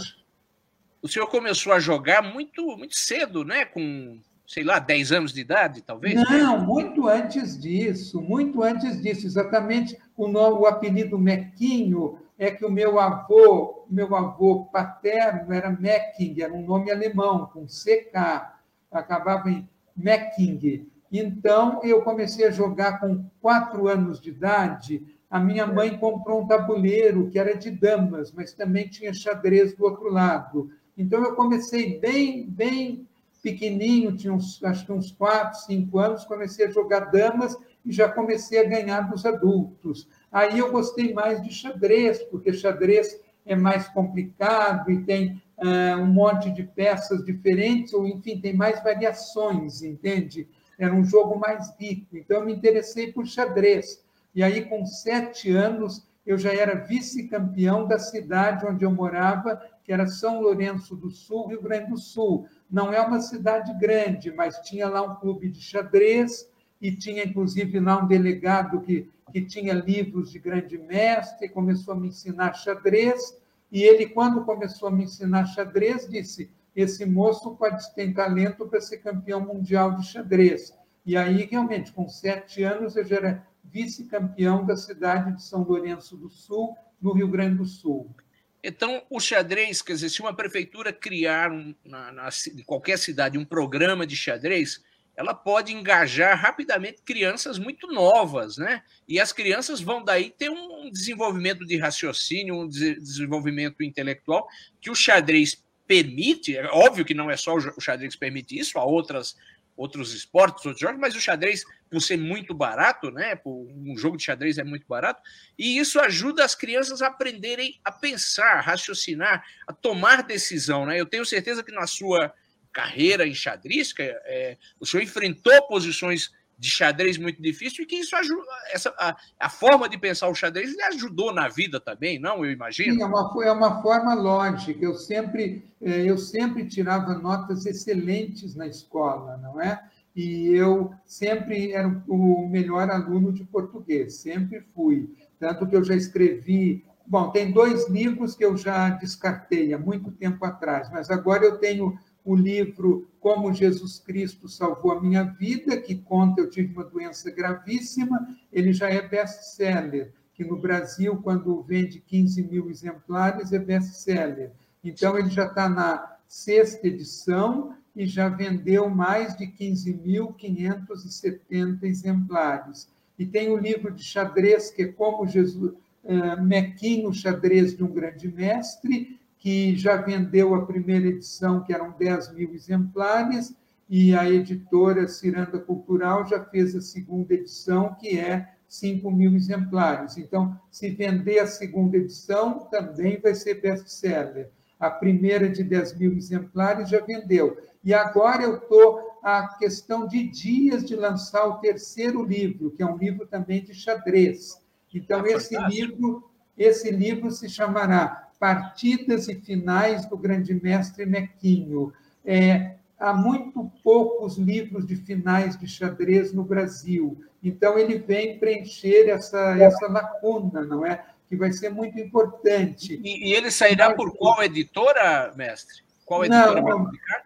O 1.02 1.08
senhor 1.08 1.26
começou 1.26 1.72
a 1.72 1.80
jogar 1.80 2.22
muito, 2.22 2.64
muito 2.76 2.96
cedo, 2.96 3.44
né? 3.44 3.64
Com 3.64 4.20
sei 4.46 4.62
lá, 4.62 4.78
10 4.78 5.10
anos 5.10 5.32
de 5.32 5.40
idade, 5.40 5.82
talvez? 5.82 6.14
Não, 6.14 6.64
muito 6.64 7.08
antes 7.08 7.58
disso, 7.58 8.20
muito 8.20 8.62
antes 8.62 9.02
disso. 9.02 9.26
Exatamente 9.26 9.98
o, 10.16 10.28
nome, 10.28 10.58
o 10.58 10.66
apelido 10.66 11.18
Mequinho 11.18 12.20
é 12.38 12.52
que 12.52 12.64
o 12.64 12.70
meu 12.70 13.00
avô, 13.00 13.84
meu 13.90 14.14
avô 14.14 14.66
paterno 14.66 15.52
era 15.52 15.70
Mecking, 15.70 16.40
era 16.40 16.52
um 16.52 16.64
nome 16.64 16.92
alemão, 16.92 17.46
com 17.46 17.66
CK, 17.66 18.46
acabava 18.92 19.50
em 19.50 19.68
Mecking. 19.96 20.91
Então, 21.12 21.80
eu 21.84 22.00
comecei 22.00 22.46
a 22.46 22.50
jogar 22.50 22.98
com 22.98 23.22
quatro 23.38 23.86
anos 23.86 24.18
de 24.18 24.30
idade. 24.30 25.04
A 25.30 25.38
minha 25.38 25.66
mãe 25.66 25.98
comprou 25.98 26.40
um 26.40 26.46
tabuleiro 26.46 27.28
que 27.28 27.38
era 27.38 27.54
de 27.54 27.70
damas, 27.70 28.32
mas 28.32 28.54
também 28.54 28.88
tinha 28.88 29.12
xadrez 29.12 29.74
do 29.76 29.84
outro 29.84 30.10
lado. 30.10 30.70
Então, 30.96 31.22
eu 31.22 31.34
comecei 31.34 31.98
bem, 31.98 32.48
bem 32.48 33.06
pequenininho, 33.42 34.16
tinha 34.16 34.32
uns, 34.32 34.62
acho 34.64 34.86
que 34.86 34.92
uns 34.92 35.12
4, 35.12 35.60
5 35.60 35.98
anos, 35.98 36.24
comecei 36.24 36.66
a 36.66 36.70
jogar 36.70 37.10
damas 37.10 37.58
e 37.84 37.92
já 37.92 38.08
comecei 38.08 38.60
a 38.60 38.68
ganhar 38.68 39.10
dos 39.10 39.26
adultos. 39.26 40.08
Aí 40.30 40.58
eu 40.58 40.72
gostei 40.72 41.12
mais 41.12 41.42
de 41.42 41.52
xadrez, 41.52 42.22
porque 42.22 42.52
xadrez 42.52 43.20
é 43.44 43.56
mais 43.56 43.88
complicado 43.88 44.90
e 44.90 45.02
tem 45.02 45.42
uh, 45.58 46.00
um 46.00 46.06
monte 46.06 46.50
de 46.50 46.62
peças 46.62 47.24
diferentes, 47.24 47.92
ou 47.92 48.06
enfim, 48.06 48.40
tem 48.40 48.54
mais 48.54 48.82
variações, 48.82 49.82
entende? 49.82 50.48
Era 50.78 50.94
um 50.94 51.04
jogo 51.04 51.38
mais 51.38 51.74
rico. 51.78 52.16
Então 52.16 52.38
eu 52.38 52.46
me 52.46 52.52
interessei 52.52 53.12
por 53.12 53.26
xadrez. 53.26 54.02
E 54.34 54.42
aí, 54.42 54.64
com 54.64 54.84
sete 54.86 55.50
anos, 55.50 56.06
eu 56.24 56.38
já 56.38 56.52
era 56.52 56.74
vice-campeão 56.74 57.86
da 57.86 57.98
cidade 57.98 58.64
onde 58.64 58.84
eu 58.84 58.90
morava, 58.90 59.60
que 59.84 59.92
era 59.92 60.06
São 60.06 60.40
Lourenço 60.40 60.94
do 60.96 61.10
Sul, 61.10 61.48
Rio 61.48 61.62
Grande 61.62 61.90
do 61.90 61.98
Sul. 61.98 62.46
Não 62.70 62.92
é 62.92 63.00
uma 63.00 63.20
cidade 63.20 63.72
grande, 63.78 64.32
mas 64.32 64.58
tinha 64.60 64.88
lá 64.88 65.02
um 65.02 65.16
clube 65.16 65.48
de 65.48 65.60
xadrez 65.60 66.48
e 66.80 66.94
tinha, 66.94 67.24
inclusive, 67.24 67.78
lá 67.80 68.02
um 68.02 68.06
delegado 68.06 68.80
que, 68.80 69.08
que 69.32 69.42
tinha 69.42 69.74
livros 69.74 70.30
de 70.30 70.38
grande 70.38 70.78
mestre, 70.78 71.48
começou 71.48 71.94
a 71.94 71.96
me 71.96 72.08
ensinar 72.08 72.54
xadrez. 72.54 73.38
E 73.70 73.82
ele, 73.82 74.06
quando 74.06 74.44
começou 74.44 74.88
a 74.88 74.92
me 74.92 75.04
ensinar 75.04 75.46
xadrez, 75.46 76.08
disse: 76.08 76.50
esse 76.74 77.04
moço 77.04 77.54
pode 77.56 77.94
ter 77.94 78.12
talento 78.14 78.66
para 78.66 78.80
ser 78.80 78.98
campeão 78.98 79.40
mundial 79.40 79.96
de 79.96 80.06
xadrez. 80.06 80.72
E 81.04 81.16
aí, 81.16 81.44
realmente, 81.44 81.92
com 81.92 82.08
sete 82.08 82.62
anos, 82.62 82.96
eu 82.96 83.04
já 83.04 83.16
era 83.16 83.46
vice-campeão 83.64 84.64
da 84.64 84.76
cidade 84.76 85.36
de 85.36 85.42
São 85.42 85.62
Lourenço 85.62 86.16
do 86.16 86.28
Sul, 86.28 86.76
no 87.00 87.12
Rio 87.12 87.28
Grande 87.28 87.56
do 87.56 87.64
Sul. 87.64 88.14
Então, 88.62 89.02
o 89.10 89.18
xadrez, 89.18 89.82
quer 89.82 89.94
dizer, 89.94 90.08
se 90.08 90.20
uma 90.20 90.34
prefeitura 90.34 90.92
criar 90.92 91.50
um, 91.50 91.74
na, 91.84 92.12
na, 92.12 92.28
em 92.54 92.62
qualquer 92.62 92.96
cidade 92.96 93.36
um 93.36 93.44
programa 93.44 94.06
de 94.06 94.14
xadrez, 94.14 94.80
ela 95.16 95.34
pode 95.34 95.72
engajar 95.72 96.38
rapidamente 96.38 97.02
crianças 97.02 97.58
muito 97.58 97.86
novas, 97.88 98.56
né? 98.56 98.82
E 99.06 99.20
as 99.20 99.32
crianças 99.32 99.80
vão 99.80 100.02
daí 100.02 100.30
ter 100.30 100.48
um 100.48 100.88
desenvolvimento 100.90 101.66
de 101.66 101.76
raciocínio, 101.76 102.54
um 102.54 102.68
desenvolvimento 102.68 103.82
intelectual 103.82 104.46
que 104.80 104.90
o 104.90 104.94
xadrez 104.94 105.62
permite. 105.92 106.56
É 106.56 106.64
óbvio 106.68 107.04
que 107.04 107.12
não 107.12 107.30
é 107.30 107.36
só 107.36 107.54
o 107.54 107.80
xadrez 107.80 108.14
que 108.14 108.20
permite 108.20 108.58
isso, 108.58 108.78
há 108.78 108.84
outras 108.84 109.36
outros 109.74 110.12
esportes, 110.12 110.66
outros 110.66 110.80
jogos, 110.80 111.00
mas 111.00 111.14
o 111.14 111.20
xadrez, 111.20 111.64
por 111.90 112.00
ser 112.02 112.18
muito 112.18 112.52
barato, 112.52 113.10
né? 113.10 113.40
Um 113.46 113.96
jogo 113.96 114.18
de 114.18 114.22
xadrez 114.22 114.58
é 114.58 114.62
muito 114.62 114.86
barato, 114.86 115.22
e 115.58 115.78
isso 115.78 115.98
ajuda 115.98 116.44
as 116.44 116.54
crianças 116.54 117.00
a 117.00 117.06
aprenderem 117.06 117.80
a 117.82 117.90
pensar, 117.90 118.58
a 118.58 118.60
raciocinar, 118.60 119.42
a 119.66 119.72
tomar 119.72 120.22
decisão, 120.22 120.84
né? 120.84 121.00
Eu 121.00 121.06
tenho 121.06 121.24
certeza 121.24 121.64
que 121.64 121.72
na 121.72 121.86
sua 121.86 122.32
carreira 122.70 123.26
em 123.26 123.34
xadrez, 123.34 123.94
é, 123.98 124.58
o 124.78 124.84
senhor 124.84 125.02
enfrentou 125.02 125.66
posições 125.66 126.30
de 126.62 126.70
xadrez 126.70 127.18
muito 127.18 127.42
difícil 127.42 127.82
e 127.82 127.86
que 127.88 127.96
isso 127.96 128.14
ajuda, 128.14 128.46
essa, 128.72 128.94
a, 128.96 129.16
a 129.40 129.50
forma 129.50 129.88
de 129.88 129.98
pensar 129.98 130.28
o 130.28 130.34
xadrez 130.34 130.72
lhe 130.72 130.82
ajudou 130.82 131.34
na 131.34 131.48
vida 131.48 131.80
também, 131.80 132.20
não? 132.20 132.44
Eu 132.44 132.52
imagino. 132.52 132.94
Sim, 132.94 133.02
é 133.02 133.04
uma, 133.04 133.44
é 133.44 133.50
uma 133.50 133.82
forma 133.82 134.14
lógica. 134.14 134.84
Eu 134.84 134.94
sempre, 134.94 135.64
é, 135.80 136.08
eu 136.08 136.16
sempre 136.16 136.64
tirava 136.68 137.14
notas 137.14 137.66
excelentes 137.66 138.54
na 138.54 138.68
escola, 138.68 139.36
não 139.38 139.60
é? 139.60 139.82
E 140.14 140.50
eu 140.54 140.94
sempre 141.04 141.72
era 141.72 141.88
o 142.06 142.46
melhor 142.48 142.88
aluno 142.88 143.32
de 143.32 143.42
português, 143.42 144.18
sempre 144.18 144.60
fui. 144.72 145.12
Tanto 145.40 145.66
que 145.66 145.74
eu 145.74 145.82
já 145.82 145.96
escrevi. 145.96 146.84
Bom, 147.04 147.30
tem 147.32 147.50
dois 147.50 147.88
livros 147.88 148.36
que 148.36 148.44
eu 148.44 148.56
já 148.56 148.90
descartei 148.90 149.74
há 149.74 149.78
muito 149.78 150.12
tempo 150.12 150.44
atrás, 150.44 150.88
mas 150.92 151.10
agora 151.10 151.44
eu 151.44 151.58
tenho 151.58 151.98
o 152.24 152.34
livro 152.34 153.06
Como 153.20 153.52
Jesus 153.52 153.98
Cristo 153.98 154.48
Salvou 154.48 154.92
a 154.92 155.00
Minha 155.00 155.24
Vida, 155.24 155.76
que 155.76 155.96
conta 155.96 156.40
eu 156.40 156.48
tive 156.48 156.72
uma 156.72 156.84
doença 156.84 157.30
gravíssima, 157.30 158.34
ele 158.52 158.72
já 158.72 158.88
é 158.88 159.06
best-seller, 159.06 160.12
que 160.34 160.44
no 160.44 160.56
Brasil, 160.56 161.20
quando 161.22 161.62
vende 161.62 162.00
15 162.00 162.42
mil 162.44 162.70
exemplares, 162.70 163.52
é 163.52 163.58
best-seller. 163.58 164.52
Então, 164.82 165.18
ele 165.18 165.28
já 165.30 165.46
está 165.46 165.68
na 165.68 166.16
sexta 166.26 166.86
edição 166.86 167.76
e 167.94 168.06
já 168.06 168.26
vendeu 168.28 168.88
mais 168.88 169.36
de 169.36 169.46
15.570 169.46 171.82
exemplares. 171.82 172.90
E 173.18 173.26
tem 173.26 173.50
o 173.50 173.58
livro 173.58 173.92
de 173.92 174.02
xadrez, 174.02 174.70
que 174.70 174.82
é 174.82 174.88
Como 174.88 175.26
Jesus... 175.26 175.74
Uh, 176.04 176.42
Mequinho 176.42 177.14
Xadrez 177.14 177.76
de 177.76 177.84
um 177.84 177.92
Grande 177.92 178.26
Mestre, 178.26 179.20
que 179.42 179.76
já 179.76 179.96
vendeu 179.96 180.54
a 180.54 180.64
primeira 180.64 181.08
edição, 181.08 181.64
que 181.64 181.72
eram 181.72 181.90
10 181.98 182.32
mil 182.32 182.54
exemplares, 182.54 183.52
e 183.90 184.14
a 184.14 184.30
editora 184.30 185.08
Ciranda 185.08 185.58
Cultural 185.58 186.24
já 186.24 186.44
fez 186.44 186.76
a 186.76 186.80
segunda 186.80 187.34
edição, 187.34 187.92
que 187.98 188.20
é 188.20 188.54
5 188.68 189.10
mil 189.10 189.34
exemplares. 189.34 190.16
Então, 190.16 190.56
se 190.70 190.90
vender 190.90 191.40
a 191.40 191.46
segunda 191.48 191.96
edição, 191.96 192.60
também 192.70 193.20
vai 193.20 193.34
ser 193.34 193.60
best-seller. 193.60 194.48
A 194.78 194.88
primeira 194.88 195.48
de 195.48 195.64
10 195.64 195.98
mil 195.98 196.16
exemplares 196.16 196.88
já 196.88 197.00
vendeu. 197.00 197.58
E 197.82 197.92
agora 197.92 198.44
eu 198.44 198.58
estou 198.58 199.18
a 199.24 199.56
questão 199.58 200.06
de 200.06 200.22
dias 200.22 200.84
de 200.84 200.94
lançar 200.94 201.46
o 201.46 201.58
terceiro 201.58 202.22
livro, 202.22 202.70
que 202.70 202.82
é 202.82 202.86
um 202.86 202.96
livro 202.96 203.26
também 203.26 203.64
de 203.64 203.74
xadrez. 203.74 204.62
Então, 204.94 205.20
ah, 205.24 205.28
esse 205.28 205.58
livro, 205.66 206.30
esse 206.56 206.92
livro 206.92 207.28
se 207.32 207.48
chamará 207.48 208.28
partidas 208.42 209.28
e 209.28 209.36
finais 209.36 210.04
do 210.04 210.18
grande 210.18 210.52
mestre 210.52 211.06
Mequinho. 211.06 211.92
É, 212.24 212.74
há 212.98 213.14
muito 213.14 213.70
poucos 213.84 214.36
livros 214.36 214.84
de 214.84 214.96
finais 214.96 215.56
de 215.56 215.68
xadrez 215.68 216.32
no 216.32 216.42
Brasil. 216.42 217.22
Então, 217.40 217.78
ele 217.78 217.98
vem 217.98 218.40
preencher 218.40 219.08
essa, 219.08 219.56
essa 219.56 219.86
lacuna, 219.86 220.62
não 220.64 220.84
é? 220.84 221.04
Que 221.28 221.36
vai 221.36 221.52
ser 221.52 221.70
muito 221.70 222.00
importante. 222.00 223.00
E, 223.04 223.30
e 223.30 223.32
ele 223.32 223.48
sairá 223.48 223.94
por 223.94 224.12
qual 224.12 224.42
editora, 224.42 225.32
mestre? 225.36 225.76
Qual 226.04 226.24
editora 226.24 226.60
não, 226.60 226.64
vai 226.64 226.72
publicar? 226.72 227.24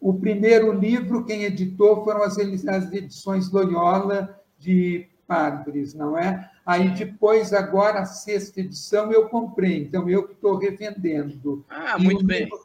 O 0.00 0.14
primeiro 0.14 0.72
livro, 0.72 1.24
quem 1.24 1.42
editou 1.42 2.04
foram 2.04 2.22
as, 2.22 2.38
as 2.38 2.92
edições 2.92 3.50
Loyola 3.50 4.40
de 4.60 5.08
Padres, 5.26 5.92
não 5.92 6.16
é? 6.16 6.48
Aí 6.64 6.90
depois, 6.90 7.52
agora, 7.52 8.00
a 8.00 8.04
sexta 8.04 8.60
edição 8.60 9.12
eu 9.12 9.28
comprei, 9.28 9.82
então 9.82 10.08
eu 10.08 10.26
que 10.26 10.32
estou 10.32 10.56
revendendo. 10.56 11.64
Ah, 11.68 11.98
muito 11.98 12.24
bem. 12.24 12.44
Livro, 12.44 12.60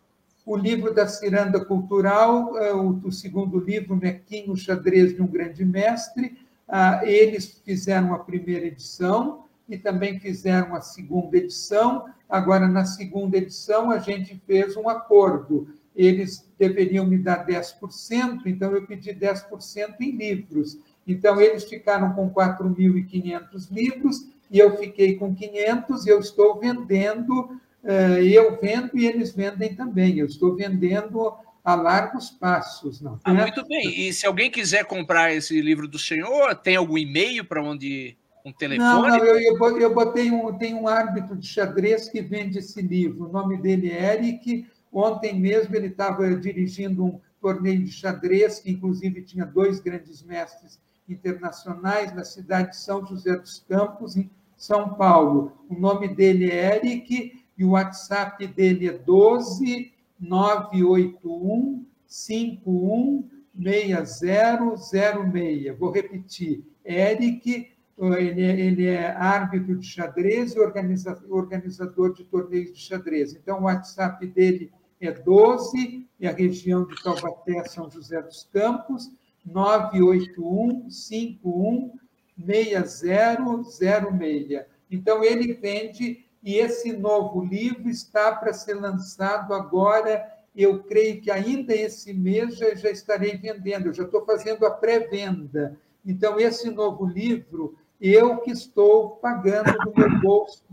o 0.45 0.55
livro 0.55 0.93
da 0.93 1.07
Ciranda 1.07 1.63
Cultural, 1.65 2.57
é, 2.57 2.73
o, 2.73 3.11
segundo 3.11 3.59
livro, 3.59 3.95
Mequinho 3.95 4.55
Xadrez 4.55 5.13
de 5.13 5.21
um 5.21 5.27
Grande 5.27 5.65
Mestre, 5.65 6.37
ah, 6.67 7.01
eles 7.03 7.61
fizeram 7.65 8.13
a 8.13 8.19
primeira 8.19 8.65
edição 8.65 9.45
e 9.67 9.77
também 9.77 10.19
fizeram 10.19 10.75
a 10.75 10.79
segunda 10.79 11.37
edição. 11.37 12.05
Agora, 12.29 12.67
na 12.67 12.85
segunda 12.85 13.37
edição, 13.37 13.91
a 13.91 13.99
gente 13.99 14.41
fez 14.45 14.77
um 14.77 14.87
acordo. 14.87 15.67
Eles 15.95 16.47
deveriam 16.57 17.05
me 17.05 17.17
dar 17.17 17.45
10%, 17.45 18.45
então 18.45 18.71
eu 18.71 18.85
pedi 18.85 19.13
10% 19.13 19.95
em 19.99 20.11
livros. 20.11 20.77
Então, 21.07 21.39
eles 21.39 21.63
ficaram 21.63 22.13
com 22.13 22.29
4.500 22.29 23.71
livros 23.71 24.27
e 24.51 24.59
eu 24.59 24.77
fiquei 24.77 25.15
com 25.15 25.33
500 25.33 26.05
e 26.05 26.09
eu 26.09 26.19
estou 26.19 26.59
vendendo, 26.59 27.59
eh, 27.83 28.23
eu 28.23 28.59
vendo 28.59 28.91
e 28.93 29.05
eles 29.05 29.33
vendem 29.33 29.73
também. 29.73 30.19
Eu 30.19 30.25
estou 30.25 30.55
vendendo 30.55 31.33
a 31.63 31.75
largos 31.75 32.29
passos. 32.29 33.01
Não 33.01 33.19
ah, 33.23 33.33
muito 33.33 33.65
bem. 33.67 34.07
E 34.07 34.13
se 34.13 34.25
alguém 34.25 34.49
quiser 34.49 34.85
comprar 34.85 35.33
esse 35.33 35.59
livro 35.61 35.87
do 35.87 35.99
senhor, 35.99 36.55
tem 36.55 36.75
algum 36.75 36.97
e-mail 36.97 37.45
para 37.45 37.63
onde 37.63 38.17
um 38.45 38.51
telefone? 38.53 38.87
Não, 38.87 39.01
não 39.01 39.25
eu, 39.25 39.79
eu 39.79 39.93
botei 39.93 40.31
um, 40.31 40.57
tem 40.57 40.73
um 40.73 40.87
árbitro 40.87 41.35
de 41.35 41.45
xadrez 41.45 42.07
que 42.09 42.21
vende 42.21 42.59
esse 42.59 42.81
livro. 42.81 43.25
O 43.25 43.31
nome 43.31 43.57
dele 43.57 43.91
é 43.91 44.13
Eric. 44.13 44.65
Ontem 44.91 45.37
mesmo 45.37 45.75
ele 45.75 45.87
estava 45.87 46.33
dirigindo 46.35 47.05
um 47.05 47.19
torneio 47.41 47.83
de 47.83 47.91
xadrez, 47.91 48.59
que 48.59 48.71
inclusive 48.71 49.21
tinha 49.21 49.45
dois 49.45 49.79
grandes 49.79 50.23
mestres 50.23 50.79
internacionais 51.07 52.11
na 52.13 52.23
cidade 52.23 52.71
de 52.71 52.77
São 52.77 53.05
José 53.05 53.37
dos 53.37 53.63
Campos, 53.67 54.17
em 54.17 54.29
São 54.55 54.95
Paulo. 54.95 55.53
O 55.69 55.79
nome 55.79 56.07
dele 56.07 56.49
é 56.51 56.75
Eric 56.75 57.43
e 57.57 57.65
o 57.65 57.71
WhatsApp 57.71 58.45
dele 58.47 58.87
é 58.87 58.93
12 58.93 59.91
981 60.19 61.85
51 62.05 63.29
6006. 63.55 65.77
Vou 65.77 65.91
repetir. 65.91 66.63
Eric, 66.85 67.71
ele 67.97 68.43
é, 68.43 68.59
ele 68.59 68.85
é 68.85 69.11
árbitro 69.11 69.75
de 69.75 69.85
xadrez 69.85 70.55
e 70.55 70.59
organizador 70.59 72.13
de 72.13 72.23
torneios 72.23 72.73
de 72.73 72.79
xadrez. 72.79 73.33
Então, 73.33 73.59
o 73.59 73.63
WhatsApp 73.63 74.25
dele 74.27 74.71
é 75.01 75.11
12, 75.11 76.07
e 76.19 76.27
a 76.27 76.31
região 76.31 76.85
de 76.85 76.95
Taubaté, 77.03 77.63
São 77.65 77.89
José 77.89 78.21
dos 78.21 78.47
Campos, 78.51 79.11
981 79.51 80.89
51 80.89 81.91
6006. 82.37 84.65
Então, 84.89 85.23
ele 85.23 85.53
vende, 85.53 86.25
e 86.43 86.55
esse 86.55 86.93
novo 86.93 87.43
livro 87.43 87.89
está 87.89 88.35
para 88.35 88.53
ser 88.53 88.75
lançado 88.75 89.53
agora. 89.53 90.25
Eu 90.55 90.83
creio 90.83 91.21
que 91.21 91.31
ainda 91.31 91.73
esse 91.73 92.13
mês 92.13 92.57
já, 92.57 92.73
já 92.75 92.89
estarei 92.89 93.37
vendendo, 93.37 93.87
eu 93.87 93.93
já 93.93 94.03
estou 94.03 94.25
fazendo 94.25 94.65
a 94.65 94.71
pré-venda. 94.71 95.77
Então, 96.05 96.39
esse 96.39 96.69
novo 96.69 97.05
livro, 97.05 97.77
eu 97.99 98.37
que 98.37 98.51
estou 98.51 99.17
pagando 99.17 99.77
do 99.79 99.93
meu 99.95 100.21
bolso. 100.21 100.63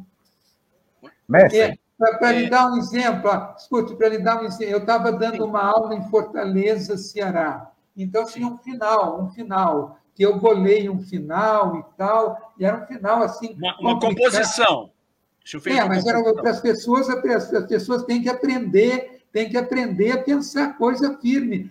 Mestre. 1.28 1.60
É, 1.60 1.78
para 1.96 2.32
lhe 2.32 2.50
dar 2.50 2.70
um 2.70 2.76
exemplo, 2.76 3.30
escute, 3.56 3.96
para 3.96 4.08
lhe 4.08 4.18
dar 4.18 4.42
um 4.42 4.44
exemplo, 4.44 4.74
eu 4.74 4.78
estava 4.78 5.12
dando 5.12 5.44
uma 5.44 5.62
aula 5.62 5.94
em 5.94 6.08
Fortaleza, 6.08 6.96
Ceará. 6.96 7.70
Então, 7.96 8.24
tinha 8.24 8.46
um 8.46 8.58
final, 8.58 9.22
um 9.22 9.30
final, 9.30 9.98
que 10.14 10.24
eu 10.24 10.38
bolei 10.38 10.88
um 10.88 11.00
final 11.00 11.78
e 11.78 11.96
tal, 11.96 12.54
e 12.58 12.64
era 12.64 12.82
um 12.82 12.86
final 12.86 13.22
assim. 13.22 13.54
Uma, 13.58 13.78
uma 13.80 14.00
composição. 14.00 14.90
É, 15.66 15.84
mas 15.84 16.06
era 16.06 16.22
para 16.34 16.50
as 16.50 16.60
pessoas, 16.60 17.06
as 17.08 17.66
pessoas 17.66 18.02
têm 18.04 18.22
que 18.22 18.30
aprender, 18.30 19.22
têm 19.30 19.50
que 19.50 19.58
aprender 19.58 20.12
a 20.12 20.22
pensar 20.22 20.78
coisa 20.78 21.18
firme. 21.20 21.70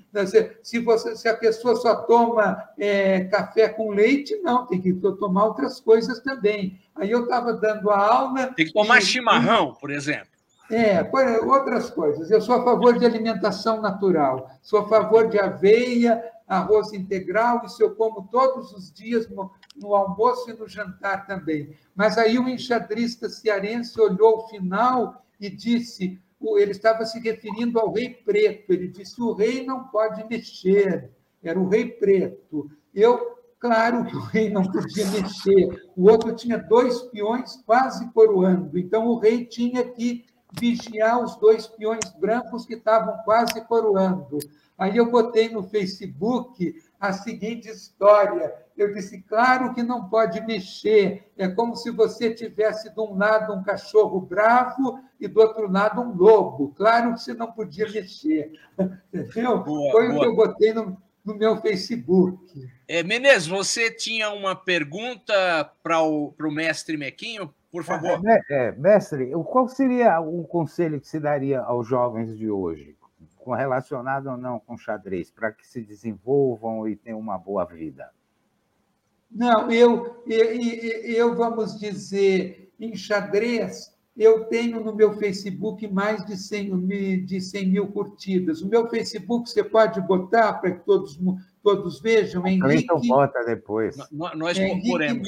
Se, 0.62 0.79
você, 0.79 1.15
se 1.15 1.27
a 1.27 1.36
pessoa 1.36 1.75
só 1.75 1.95
toma 1.95 2.63
é, 2.77 3.21
café 3.21 3.69
com 3.69 3.89
leite, 3.89 4.39
não, 4.43 4.67
tem 4.67 4.79
que 4.79 4.93
tomar 4.93 5.45
outras 5.45 5.79
coisas 5.79 6.19
também. 6.19 6.79
Aí 6.95 7.09
eu 7.09 7.23
estava 7.23 7.53
dando 7.53 7.89
a 7.89 7.97
aula. 7.97 8.53
Tem 8.53 8.67
que 8.67 8.73
tomar 8.73 8.99
e, 8.99 9.01
chimarrão, 9.01 9.73
por 9.73 9.89
exemplo. 9.89 10.32
É, 10.71 11.02
outras 11.45 11.89
coisas. 11.89 12.32
Eu 12.32 12.41
sou 12.41 12.56
a 12.56 12.63
favor 12.63 12.97
de 12.97 13.06
alimentação 13.06 13.82
natural, 13.82 14.49
sou 14.62 14.80
a 14.80 14.88
favor 14.88 15.28
de 15.28 15.39
aveia, 15.39 16.23
arroz 16.47 16.93
integral, 16.93 17.63
isso 17.65 17.82
eu 17.82 17.95
como 17.95 18.28
todos 18.32 18.71
os 18.73 18.91
dias 18.91 19.30
no, 19.30 19.52
no 19.76 19.95
almoço 19.95 20.49
e 20.49 20.54
no 20.54 20.67
jantar 20.67 21.26
também. 21.26 21.76
Mas 21.95 22.17
aí 22.17 22.38
o 22.38 22.47
enxadrista 22.47 23.30
cearense 23.30 23.99
olhou 23.99 24.38
o 24.38 24.47
final 24.47 25.26
e 25.39 25.49
disse: 25.49 26.19
ele 26.58 26.71
estava 26.71 27.06
se 27.06 27.19
referindo 27.19 27.80
ao 27.80 27.91
rei 27.91 28.10
preto. 28.10 28.71
Ele 28.71 28.88
disse: 28.88 29.21
o 29.21 29.34
rei 29.34 29.65
não 29.65 29.86
pode 29.86 30.28
mexer. 30.28 31.12
Era 31.41 31.60
o 31.60 31.67
rei 31.67 31.88
preto. 31.88 32.69
Eu, 32.93 33.38
claro 33.60 34.06
que 34.06 34.15
o 34.15 34.19
rei 34.21 34.49
não 34.49 34.63
podia 34.63 35.06
mexer. 35.08 35.89
O 35.95 36.10
outro 36.10 36.36
tinha 36.36 36.58
dois 36.58 37.02
peões 37.04 37.62
quase 37.65 38.10
coroando. 38.12 38.78
Então 38.78 39.08
o 39.08 39.17
rei 39.17 39.45
tinha 39.45 39.84
que 39.84 40.26
vigiar 40.59 41.23
os 41.23 41.35
dois 41.37 41.67
peões 41.67 42.11
brancos 42.19 42.65
que 42.65 42.75
estavam 42.75 43.17
quase 43.23 43.59
coroando. 43.61 44.39
Aí 44.77 44.97
eu 44.97 45.09
botei 45.09 45.49
no 45.49 45.63
Facebook 45.63 46.81
a 46.99 47.13
seguinte 47.13 47.69
história. 47.69 48.53
Eu 48.75 48.93
disse, 48.93 49.21
claro 49.21 49.73
que 49.73 49.83
não 49.83 50.09
pode 50.09 50.41
mexer. 50.41 51.31
É 51.37 51.47
como 51.47 51.75
se 51.75 51.91
você 51.91 52.33
tivesse 52.33 52.93
de 52.93 52.99
um 52.99 53.15
lado 53.15 53.53
um 53.53 53.63
cachorro 53.63 54.19
bravo 54.19 54.99
e 55.19 55.27
do 55.27 55.39
outro 55.39 55.71
lado 55.71 56.01
um 56.01 56.15
lobo. 56.15 56.73
Claro 56.75 57.13
que 57.13 57.21
você 57.21 57.33
não 57.33 57.51
podia 57.51 57.89
mexer. 57.89 58.53
Entendeu? 59.13 59.59
Boa, 59.63 59.91
Foi 59.91 60.07
boa. 60.07 60.17
o 60.17 60.19
que 60.21 60.25
eu 60.27 60.35
botei 60.35 60.73
no, 60.73 60.97
no 61.23 61.35
meu 61.35 61.61
Facebook. 61.61 62.67
É, 62.87 63.03
Menezes, 63.03 63.47
você 63.47 63.91
tinha 63.91 64.31
uma 64.31 64.55
pergunta 64.55 65.71
para 65.83 66.01
o, 66.01 66.31
para 66.31 66.47
o 66.47 66.51
mestre 66.51 66.97
Mequinho? 66.97 67.53
Por 67.73 67.83
favor. 67.83 68.21
É, 68.23 68.67
é, 68.67 68.71
mestre, 68.73 69.31
qual 69.45 69.67
seria 69.67 70.19
o 70.21 70.43
conselho 70.43 71.01
que 71.01 71.07
se 71.07 71.19
daria 71.19 71.59
aos 71.59 71.88
jovens 71.88 72.38
de 72.38 72.47
hoje? 72.47 72.95
relacionado 73.45 74.27
ou 74.27 74.38
não 74.38 74.57
com 74.57 74.77
xadrez, 74.77 75.29
para 75.29 75.51
que 75.51 75.67
se 75.67 75.81
desenvolvam 75.81 76.88
e 76.88 76.95
tenham 76.95 77.19
uma 77.19 77.38
boa 77.38 77.65
vida? 77.65 78.09
Não, 79.29 79.69
eu, 79.69 80.23
eu, 80.25 80.62
eu 81.03 81.36
vamos 81.36 81.77
dizer, 81.77 82.71
em 82.79 82.95
xadrez, 82.95 83.93
eu 84.15 84.45
tenho 84.45 84.79
no 84.79 84.95
meu 84.95 85.17
Facebook 85.17 85.86
mais 85.89 86.25
de 86.25 86.38
100, 86.38 87.25
de 87.25 87.41
100 87.41 87.67
mil 87.67 87.88
curtidas. 87.88 88.62
O 88.62 88.69
meu 88.69 88.88
Facebook 88.88 89.49
você 89.49 89.62
pode 89.62 89.99
botar 90.01 90.53
para 90.53 90.71
que 90.71 90.86
todos, 90.86 91.19
todos 91.62 91.99
vejam. 91.99 92.47
Henrique, 92.47 92.83
então 92.83 93.01
bota 93.01 93.43
depois. 93.43 93.97
Nós 94.09 94.57
procuremos. 94.57 95.27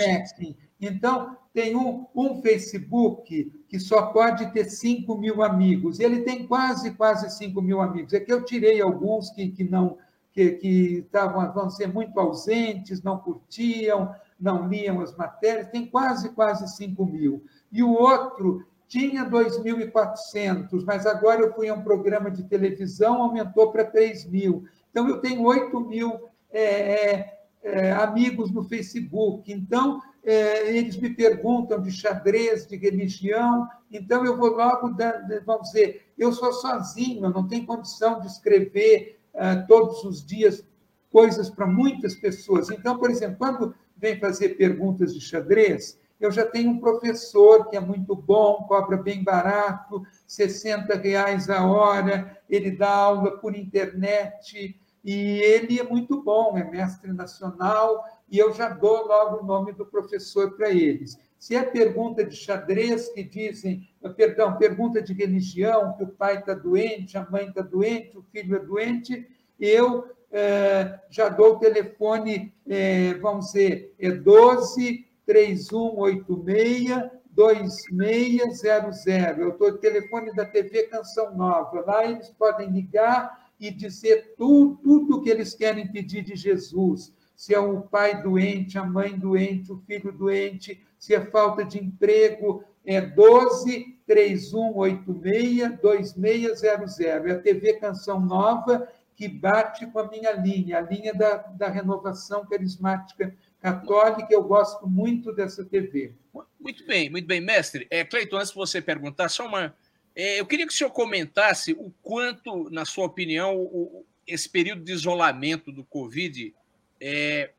Então, 0.80 1.38
tem 1.54 1.76
um, 1.76 2.06
um 2.14 2.42
Facebook 2.42 3.52
que 3.68 3.80
só 3.80 4.08
pode 4.08 4.52
ter 4.52 4.66
5 4.66 5.18
mil 5.18 5.42
amigos. 5.42 6.00
Ele 6.00 6.22
tem 6.22 6.46
quase, 6.46 6.92
quase 6.92 7.30
5 7.30 7.62
mil 7.62 7.82
amigos. 7.82 8.14
É 8.14 8.20
que 8.20 8.32
eu 8.32 8.44
tirei 8.44 8.82
alguns 8.82 9.30
que, 9.32 9.50
que 9.50 9.64
não 9.64 9.98
que, 10.36 10.52
que 10.52 10.98
estavam, 10.98 11.50
vão 11.54 11.70
ser 11.70 11.88
muito 11.88 12.20
ausentes, 12.20 13.02
não 13.02 13.18
curtiam, 13.18 14.14
não 14.38 14.68
liam 14.68 15.00
as 15.00 15.16
matérias, 15.16 15.70
tem 15.70 15.86
quase, 15.86 16.30
quase 16.30 16.68
5 16.76 17.06
mil. 17.06 17.46
E 17.72 17.82
o 17.82 17.90
outro 17.92 18.66
tinha 18.86 19.24
2.400, 19.24 20.84
mas 20.86 21.06
agora 21.06 21.42
eu 21.42 21.54
fui 21.54 21.70
a 21.70 21.74
um 21.74 21.82
programa 21.82 22.30
de 22.30 22.44
televisão, 22.44 23.22
aumentou 23.22 23.72
para 23.72 23.86
3 23.86 24.26
mil. 24.26 24.66
Então, 24.92 25.08
eu 25.08 25.22
tenho 25.22 25.42
8 25.42 25.80
mil 25.80 26.30
é, 26.52 26.64
é, 26.64 27.40
é, 27.64 27.92
amigos 27.94 28.52
no 28.52 28.64
Facebook. 28.64 29.52
Então, 29.52 30.02
é, 30.26 30.76
eles 30.76 30.98
me 30.98 31.12
perguntam 31.12 31.80
de 31.80 31.92
xadrez, 31.92 32.66
de 32.66 32.76
religião, 32.76 33.68
então 33.92 34.26
eu 34.26 34.36
vou 34.36 34.50
logo, 34.50 34.90
dando, 34.90 35.40
vamos 35.46 35.68
dizer, 35.68 36.08
eu 36.18 36.34
sou 36.34 36.52
sozinho, 36.52 37.26
eu 37.26 37.30
não 37.30 37.48
tenho 37.48 37.66
condição 37.66 38.20
de 38.20 38.28
escrever 38.28 39.20
uh, 39.36 39.68
todos 39.68 40.04
os 40.04 40.26
dias 40.26 40.66
coisas 41.12 41.50
para 41.50 41.68
muitas 41.68 42.16
pessoas. 42.16 42.72
Então, 42.72 42.98
por 42.98 43.12
exemplo, 43.12 43.38
quando 43.38 43.76
vem 43.96 44.20
fazer 44.20 44.58
perguntas 44.58 45.14
de 45.14 45.22
xadrez, 45.22 46.00
eu 46.20 46.32
já 46.32 46.46
tenho 46.46 46.72
um 46.72 46.80
professor 46.80 47.70
que 47.70 47.78
é 47.78 47.80
muito 47.80 48.16
bom, 48.16 48.66
cobra 48.68 48.98
bem 48.98 49.24
barato, 49.24 50.02
60 50.26 50.96
reais 50.96 51.50
a 51.50 51.66
hora, 51.66 52.38
ele 52.50 52.72
dá 52.72 52.90
aula 52.90 53.38
por 53.38 53.56
internet, 53.56 54.76
e 55.04 55.14
ele 55.14 55.80
é 55.80 55.84
muito 55.84 56.24
bom, 56.24 56.58
é 56.58 56.64
mestre 56.64 57.14
nacional, 57.14 58.04
e 58.30 58.38
eu 58.38 58.54
já 58.54 58.70
dou 58.70 59.08
logo 59.08 59.42
o 59.42 59.46
nome 59.46 59.72
do 59.74 59.86
professor 59.86 60.56
para 60.56 60.72
eles. 60.72 61.18
Se 61.38 61.56
é 61.56 61.62
pergunta 61.64 62.24
de 62.26 62.36
xadrez, 62.36 63.10
que 63.10 63.24
dizem, 63.24 63.88
perdão, 64.16 64.58
pergunta 64.58 65.02
de 65.02 65.14
religião, 65.14 65.94
que 65.94 66.04
o 66.04 66.08
pai 66.08 66.40
está 66.40 66.54
doente, 66.54 67.18
a 67.18 67.30
mãe 67.30 67.48
está 67.48 67.62
doente, 67.62 68.18
o 68.18 68.24
filho 68.24 68.56
é 68.56 68.60
doente, 68.60 69.28
eu 69.60 70.10
é, 70.32 71.00
já 71.10 71.30
dou 71.30 71.54
o 71.54 71.60
telefone, 71.60 72.54
é, 72.68 73.14
vamos 73.16 73.48
dizer, 73.48 73.94
é 74.00 74.12
12 74.12 75.06
3186 75.26 77.16
2600. 77.36 79.06
Eu 79.38 79.50
estou 79.50 79.72
no 79.72 79.78
telefone 79.78 80.34
da 80.34 80.46
TV 80.46 80.84
Canção 80.84 81.36
Nova. 81.36 81.84
Lá 81.86 82.06
eles 82.06 82.30
podem 82.30 82.72
ligar 82.72 83.52
e 83.60 83.70
dizer 83.70 84.36
tudo, 84.38 84.78
tudo 84.82 85.22
que 85.22 85.30
eles 85.30 85.54
querem 85.54 85.92
pedir 85.92 86.24
de 86.24 86.36
Jesus 86.36 87.14
se 87.36 87.54
é 87.54 87.60
o 87.60 87.82
pai 87.82 88.22
doente, 88.22 88.78
a 88.78 88.84
mãe 88.84 89.18
doente, 89.18 89.72
o 89.72 89.82
filho 89.86 90.12
doente, 90.12 90.82
se 90.98 91.14
é 91.14 91.26
falta 91.26 91.64
de 91.64 91.78
emprego, 91.78 92.64
é 92.86 93.02
12 93.02 93.96
3186 94.06 95.80
2600. 95.82 97.00
É 97.00 97.32
a 97.32 97.40
TV 97.40 97.74
Canção 97.74 98.20
Nova 98.20 98.88
que 99.16 99.28
bate 99.28 99.88
com 99.88 100.00
a 100.00 100.10
minha 100.10 100.32
linha, 100.34 100.78
a 100.78 100.82
linha 100.82 101.14
da, 101.14 101.38
da 101.38 101.70
renovação 101.70 102.46
carismática 102.46 103.34
católica. 103.62 104.28
Eu 104.30 104.44
gosto 104.44 104.88
muito 104.88 105.32
dessa 105.32 105.64
TV. 105.64 106.14
Muito 106.60 106.86
bem, 106.86 107.10
muito 107.10 107.26
bem. 107.26 107.40
Mestre, 107.40 107.88
é, 107.90 108.04
Cleiton, 108.04 108.38
antes 108.38 108.50
de 108.50 108.56
você 108.56 108.82
perguntar, 108.82 109.30
só 109.30 109.48
uma. 109.48 109.76
É, 110.14 110.40
eu 110.40 110.46
queria 110.46 110.68
que 110.68 110.74
o 110.74 110.76
senhor 110.76 110.92
comentasse 110.92 111.74
o 111.74 111.92
quanto, 112.02 112.70
na 112.70 112.86
sua 112.86 113.06
opinião, 113.06 113.56
o, 113.58 114.06
esse 114.28 114.50
período 114.50 114.84
de 114.84 114.92
isolamento 114.92 115.72
do 115.72 115.84
Covid 115.84 116.54
é, 117.00 117.52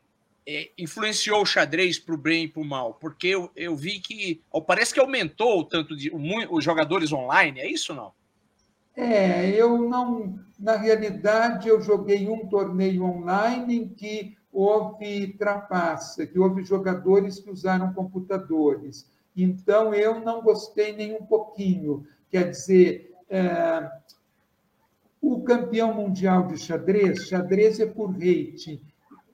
é, 0.46 0.70
influenciou 0.78 1.42
o 1.42 1.46
xadrez 1.46 1.98
para 1.98 2.14
o 2.14 2.18
bem 2.18 2.44
e 2.44 2.48
para 2.48 2.62
o 2.62 2.64
mal? 2.64 2.94
Porque 2.94 3.26
eu, 3.28 3.50
eu 3.56 3.74
vi 3.74 3.98
que 4.00 4.40
parece 4.66 4.94
que 4.94 5.00
aumentou 5.00 5.60
o 5.60 5.64
tanto 5.64 5.96
de 5.96 6.10
os 6.50 6.64
jogadores 6.64 7.12
online, 7.12 7.60
é 7.60 7.70
isso 7.70 7.92
não? 7.92 8.12
É, 8.96 9.50
eu 9.50 9.76
não. 9.76 10.38
Na 10.58 10.76
realidade, 10.76 11.68
eu 11.68 11.82
joguei 11.82 12.28
um 12.28 12.46
torneio 12.46 13.04
online 13.04 13.76
em 13.76 13.88
que 13.88 14.36
houve 14.50 15.34
trapaça, 15.34 16.26
que 16.26 16.38
houve 16.38 16.64
jogadores 16.64 17.38
que 17.38 17.50
usaram 17.50 17.92
computadores. 17.92 19.06
Então, 19.36 19.92
eu 19.92 20.20
não 20.20 20.40
gostei 20.40 20.94
nem 20.94 21.14
um 21.14 21.26
pouquinho. 21.26 22.06
Quer 22.30 22.50
dizer, 22.50 23.12
é, 23.28 23.90
o 25.20 25.42
campeão 25.42 25.92
mundial 25.92 26.46
de 26.46 26.56
xadrez, 26.56 27.26
xadrez 27.26 27.78
é 27.80 27.86
por 27.86 28.12
rating 28.12 28.80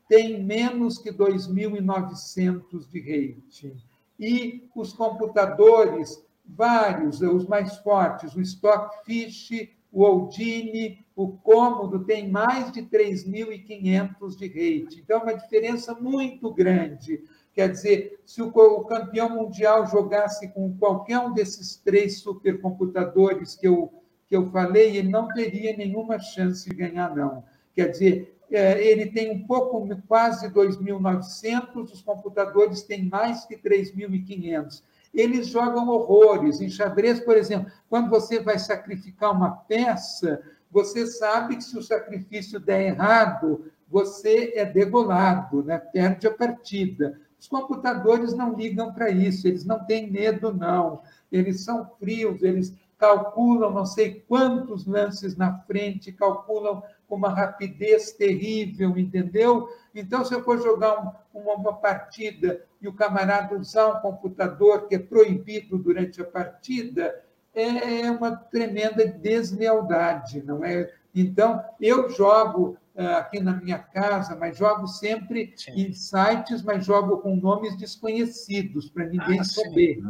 tem 0.09 0.43
menos 0.43 0.99
que 0.99 1.11
2.900 1.11 2.89
de 2.91 3.01
rating. 3.01 3.77
E 4.19 4.69
os 4.75 4.93
computadores, 4.93 6.23
vários, 6.45 7.21
os 7.21 7.47
mais 7.47 7.77
fortes, 7.79 8.35
o 8.35 8.41
Stockfish, 8.41 9.71
o 9.91 10.03
Oldini, 10.03 11.05
o 11.15 11.29
Cômodo, 11.29 12.05
tem 12.05 12.31
mais 12.31 12.73
de 12.73 12.83
3.500 12.83 14.37
de 14.37 14.47
rating. 14.47 15.01
Então, 15.01 15.21
é 15.21 15.23
uma 15.23 15.35
diferença 15.35 15.95
muito 15.95 16.53
grande. 16.53 17.23
Quer 17.55 17.71
dizer, 17.71 18.21
se 18.25 18.41
o 18.41 18.51
campeão 18.85 19.29
mundial 19.29 19.87
jogasse 19.87 20.49
com 20.49 20.75
qualquer 20.79 21.19
um 21.19 21.35
desses 21.35 21.77
três 21.77 22.21
supercomputadores 22.21 23.55
que 23.55 23.69
eu, 23.69 23.93
que 24.27 24.35
eu 24.35 24.51
falei, 24.51 24.97
ele 24.97 25.11
não 25.11 25.29
teria 25.29 25.77
nenhuma 25.77 26.19
chance 26.19 26.69
de 26.69 26.75
ganhar, 26.75 27.15
não. 27.15 27.45
Quer 27.75 27.89
dizer, 27.89 28.39
ele 28.55 29.07
tem 29.07 29.31
um 29.31 29.47
pouco, 29.47 29.89
quase 30.07 30.49
2.900, 30.51 31.93
os 31.93 32.03
computadores 32.03 32.83
têm 32.83 33.09
mais 33.09 33.45
que 33.45 33.57
3.500. 33.57 34.83
Eles 35.15 35.49
jogam 35.49 35.89
horrores. 35.89 36.61
Em 36.61 36.69
xadrez, 36.69 37.21
por 37.21 37.37
exemplo, 37.37 37.71
quando 37.89 38.11
você 38.11 38.41
vai 38.41 38.59
sacrificar 38.59 39.33
uma 39.33 39.51
peça, 39.51 40.43
você 40.71 41.07
sabe 41.07 41.57
que 41.57 41.65
se 41.65 41.77
o 41.77 41.83
sacrifício 41.83 42.59
der 42.59 42.87
errado, 42.87 43.71
você 43.89 44.53
é 44.55 44.65
degolado, 44.65 45.63
né? 45.63 45.79
perde 45.79 46.27
a 46.27 46.33
partida. 46.33 47.21
Os 47.39 47.47
computadores 47.47 48.33
não 48.33 48.55
ligam 48.55 48.93
para 48.93 49.11
isso, 49.11 49.47
eles 49.47 49.65
não 49.65 49.85
têm 49.85 50.11
medo, 50.11 50.53
não. 50.53 51.03
Eles 51.31 51.63
são 51.63 51.91
frios, 51.99 52.43
eles 52.43 52.75
calculam 52.97 53.73
não 53.73 53.85
sei 53.85 54.25
quantos 54.29 54.87
lances 54.87 55.37
na 55.37 55.59
frente, 55.59 56.13
calculam 56.13 56.85
com 57.13 57.17
uma 57.17 57.29
rapidez 57.29 58.11
terrível, 58.13 58.97
entendeu? 58.97 59.69
Então, 59.95 60.25
se 60.25 60.33
eu 60.33 60.43
for 60.43 60.63
jogar 60.63 60.99
um, 61.35 61.39
uma, 61.39 61.55
uma, 61.57 61.73
partida 61.75 62.65
e 62.81 62.89
o 62.89 62.95
camarada 62.95 63.55
usar 63.55 63.89
um 63.89 64.01
computador 64.01 64.89
que 64.89 64.95
é 64.95 64.99
proibido 64.99 65.77
durante 65.77 66.23
a 66.23 66.25
partida, 66.25 67.23
é 67.55 68.11
uma 68.11 68.35
tremenda 68.35 69.05
deslealdade, 69.05 70.43
não 70.43 70.65
é? 70.65 70.91
Então, 71.15 71.63
eu 71.79 72.09
jogo 72.09 72.79
eh, 72.97 73.15
aqui 73.15 73.41
na 73.41 73.53
minha 73.53 73.79
casa, 73.79 74.35
mas 74.35 74.57
jogo 74.57 74.87
sempre 74.87 75.53
sim. 75.55 75.73
em 75.73 75.93
sites, 75.93 76.63
mas 76.63 76.83
jogo 76.83 77.19
com 77.19 77.37
nomes 77.37 77.77
desconhecidos, 77.77 78.89
para 78.89 79.05
ninguém 79.05 79.41
ah, 79.41 79.45
saber. 79.45 80.03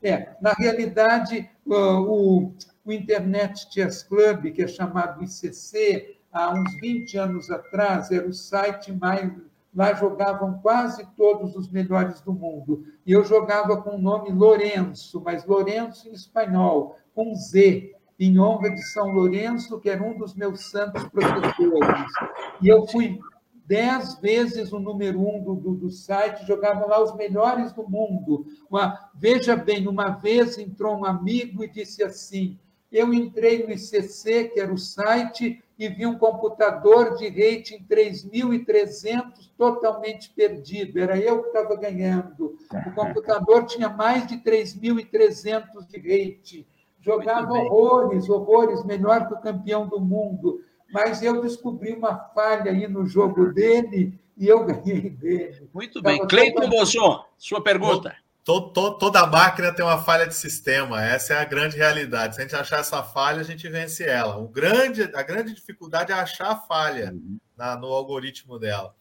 É, 0.00 0.36
na 0.40 0.52
realidade, 0.52 1.50
o, 1.66 2.52
o 2.84 2.92
Internet 2.92 3.66
Chess 3.72 4.02
Club, 4.02 4.52
que 4.52 4.62
é 4.62 4.66
chamado 4.66 5.22
ICC, 5.22 6.16
há 6.32 6.52
uns 6.52 6.74
20 6.80 7.16
anos 7.18 7.50
atrás, 7.50 8.10
era 8.10 8.26
o 8.26 8.32
site 8.32 8.92
mais. 8.92 9.30
Lá 9.74 9.94
jogavam 9.94 10.58
quase 10.60 11.06
todos 11.16 11.56
os 11.56 11.70
melhores 11.70 12.20
do 12.20 12.32
mundo. 12.32 12.84
E 13.06 13.12
eu 13.12 13.24
jogava 13.24 13.80
com 13.80 13.96
o 13.96 14.00
nome 14.00 14.30
Lourenço, 14.30 15.22
mas 15.24 15.46
Lourenço 15.46 16.08
em 16.08 16.12
espanhol, 16.12 16.96
com 17.14 17.34
Z 17.34 17.94
em 18.18 18.38
honra 18.38 18.70
de 18.70 18.82
São 18.92 19.08
Lourenço, 19.08 19.80
que 19.80 19.88
era 19.88 20.02
um 20.02 20.16
dos 20.18 20.34
meus 20.34 20.70
santos 20.70 21.02
protetores. 21.04 22.12
E 22.60 22.68
eu 22.68 22.86
fui 22.86 23.18
dez 23.66 24.16
vezes 24.16 24.72
o 24.72 24.78
número 24.78 25.20
um 25.20 25.42
do, 25.42 25.54
do, 25.54 25.74
do 25.74 25.90
site, 25.90 26.46
jogavam 26.46 26.88
lá 26.88 27.02
os 27.02 27.16
melhores 27.16 27.72
do 27.72 27.88
mundo. 27.88 28.44
Uma, 28.70 29.10
veja 29.14 29.56
bem, 29.56 29.88
uma 29.88 30.10
vez 30.10 30.58
entrou 30.58 30.98
um 30.98 31.06
amigo 31.06 31.64
e 31.64 31.70
disse 31.70 32.02
assim: 32.02 32.58
eu 32.92 33.12
entrei 33.12 33.66
no 33.66 33.72
ICC, 33.72 34.50
que 34.52 34.60
era 34.60 34.72
o 34.72 34.78
site, 34.78 35.62
e 35.78 35.88
vi 35.88 36.06
um 36.06 36.18
computador 36.18 37.16
de 37.16 37.28
rating 37.28 37.84
3.300 37.90 39.50
totalmente 39.56 40.30
perdido. 40.30 41.00
Era 41.00 41.18
eu 41.18 41.42
que 41.42 41.48
estava 41.48 41.74
ganhando. 41.76 42.56
O 42.86 42.90
computador 42.94 43.64
tinha 43.64 43.88
mais 43.88 44.26
de 44.26 44.36
3.300 44.36 45.86
de 45.88 45.98
rating 45.98 46.66
jogava 47.02 47.52
horrores, 47.52 48.28
horrores, 48.30 48.84
melhor 48.84 49.26
que 49.26 49.34
o 49.34 49.40
campeão 49.40 49.86
do 49.86 50.00
mundo. 50.00 50.60
Mas 50.90 51.22
eu 51.22 51.42
descobri 51.42 51.92
uma 51.92 52.16
falha 52.16 52.70
aí 52.70 52.86
no 52.86 53.04
jogo 53.04 53.52
dele 53.52 54.18
e 54.36 54.46
eu 54.46 54.64
ganhei 54.64 55.10
dele. 55.10 55.68
Muito 55.74 56.00
bem. 56.00 56.26
Cleiton 56.26 56.68
Bosson, 56.68 57.24
sua 57.36 57.62
pergunta. 57.62 58.14
Todo, 58.44 58.98
toda 58.98 59.26
máquina 59.26 59.72
tem 59.72 59.84
uma 59.84 60.02
falha 60.02 60.26
de 60.26 60.34
sistema, 60.34 61.04
essa 61.04 61.34
é 61.34 61.38
a 61.38 61.44
grande 61.44 61.76
realidade. 61.76 62.34
Se 62.34 62.40
a 62.40 62.44
gente 62.44 62.56
achar 62.56 62.80
essa 62.80 63.00
falha, 63.02 63.40
a 63.40 63.44
gente 63.44 63.68
vence 63.68 64.02
ela. 64.04 64.36
O 64.36 64.48
grande, 64.48 65.02
a 65.02 65.22
grande 65.22 65.54
dificuldade 65.54 66.10
é 66.10 66.14
achar 66.14 66.50
a 66.50 66.56
falha 66.56 67.12
uhum. 67.12 67.38
na, 67.56 67.76
no 67.76 67.86
algoritmo 67.86 68.58
dela. 68.58 68.94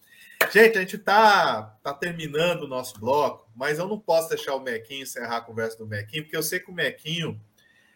Gente, 0.51 0.77
a 0.77 0.81
gente 0.81 0.95
está 0.95 1.63
tá 1.83 1.93
terminando 1.93 2.63
o 2.63 2.67
nosso 2.67 2.99
bloco, 2.99 3.49
mas 3.55 3.79
eu 3.79 3.87
não 3.87 3.99
posso 3.99 4.29
deixar 4.29 4.55
o 4.55 4.59
Mequinho 4.59 5.03
encerrar 5.03 5.37
a 5.37 5.41
conversa 5.41 5.77
do 5.77 5.87
Mequinho, 5.87 6.23
porque 6.23 6.37
eu 6.37 6.43
sei 6.43 6.59
que 6.59 6.69
o 6.69 6.73
Mequinho 6.73 7.39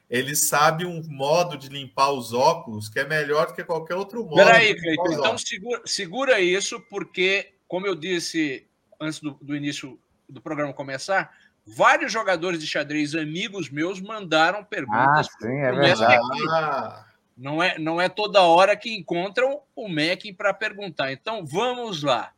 ele 0.09 0.35
sabe 0.35 0.85
um 0.85 1.01
modo 1.07 1.57
de 1.57 1.67
limpar 1.69 2.11
os 2.11 2.31
óculos 2.31 2.87
que 2.87 2.99
é 2.99 3.07
melhor 3.07 3.47
do 3.47 3.53
que 3.53 3.63
qualquer 3.63 3.95
outro 3.95 4.23
modo. 4.23 4.35
Peraí, 4.35 4.75
Cleiton, 4.79 5.11
então 5.11 5.37
segura, 5.37 5.81
segura, 5.85 6.39
isso, 6.39 6.79
porque, 6.89 7.53
como 7.67 7.87
eu 7.87 7.95
disse 7.95 8.67
antes 8.99 9.19
do, 9.19 9.31
do, 9.41 9.55
início 9.55 9.99
do 10.27 10.41
programa 10.41 10.73
começar, 10.73 11.31
vários 11.65 12.11
jogadores 12.11 12.59
de 12.59 12.67
xadrez 12.67 13.15
amigos 13.15 13.69
meus 13.69 13.99
mandaram 13.99 14.63
perguntas. 14.63 15.27
Ah, 15.27 15.37
sim, 15.41 15.57
é 15.59 15.71
verdade. 15.71 16.23
Ah. 16.51 17.05
Não 17.37 17.61
é, 17.61 17.77
não 17.77 17.99
é 17.99 18.07
toda 18.07 18.41
hora 18.41 18.77
que 18.77 18.95
encontram 18.95 19.61
o 19.75 19.89
Mac 19.89 20.21
para 20.37 20.53
perguntar. 20.53 21.11
Então, 21.11 21.45
vamos 21.45 22.01
lá. 22.01 22.31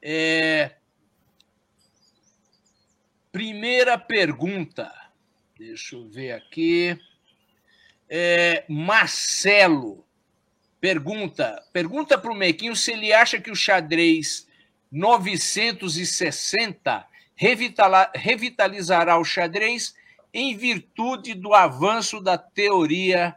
É... 0.00 0.76
Primeira 3.32 3.98
pergunta. 3.98 4.92
Deixa 5.58 5.96
eu 5.96 6.08
ver 6.08 6.32
aqui. 6.32 6.98
É, 8.08 8.64
Marcelo 8.68 10.06
pergunta 10.80 11.60
pergunta 11.72 12.16
para 12.16 12.30
o 12.30 12.36
Mequinho 12.36 12.76
se 12.76 12.92
ele 12.92 13.12
acha 13.12 13.40
que 13.40 13.50
o 13.50 13.56
xadrez 13.56 14.45
960 14.90 17.06
revitalizará 18.14 19.18
o 19.18 19.24
xadrez 19.24 19.94
em 20.32 20.56
virtude 20.56 21.34
do 21.34 21.54
avanço 21.54 22.20
da 22.20 22.38
teoria 22.38 23.34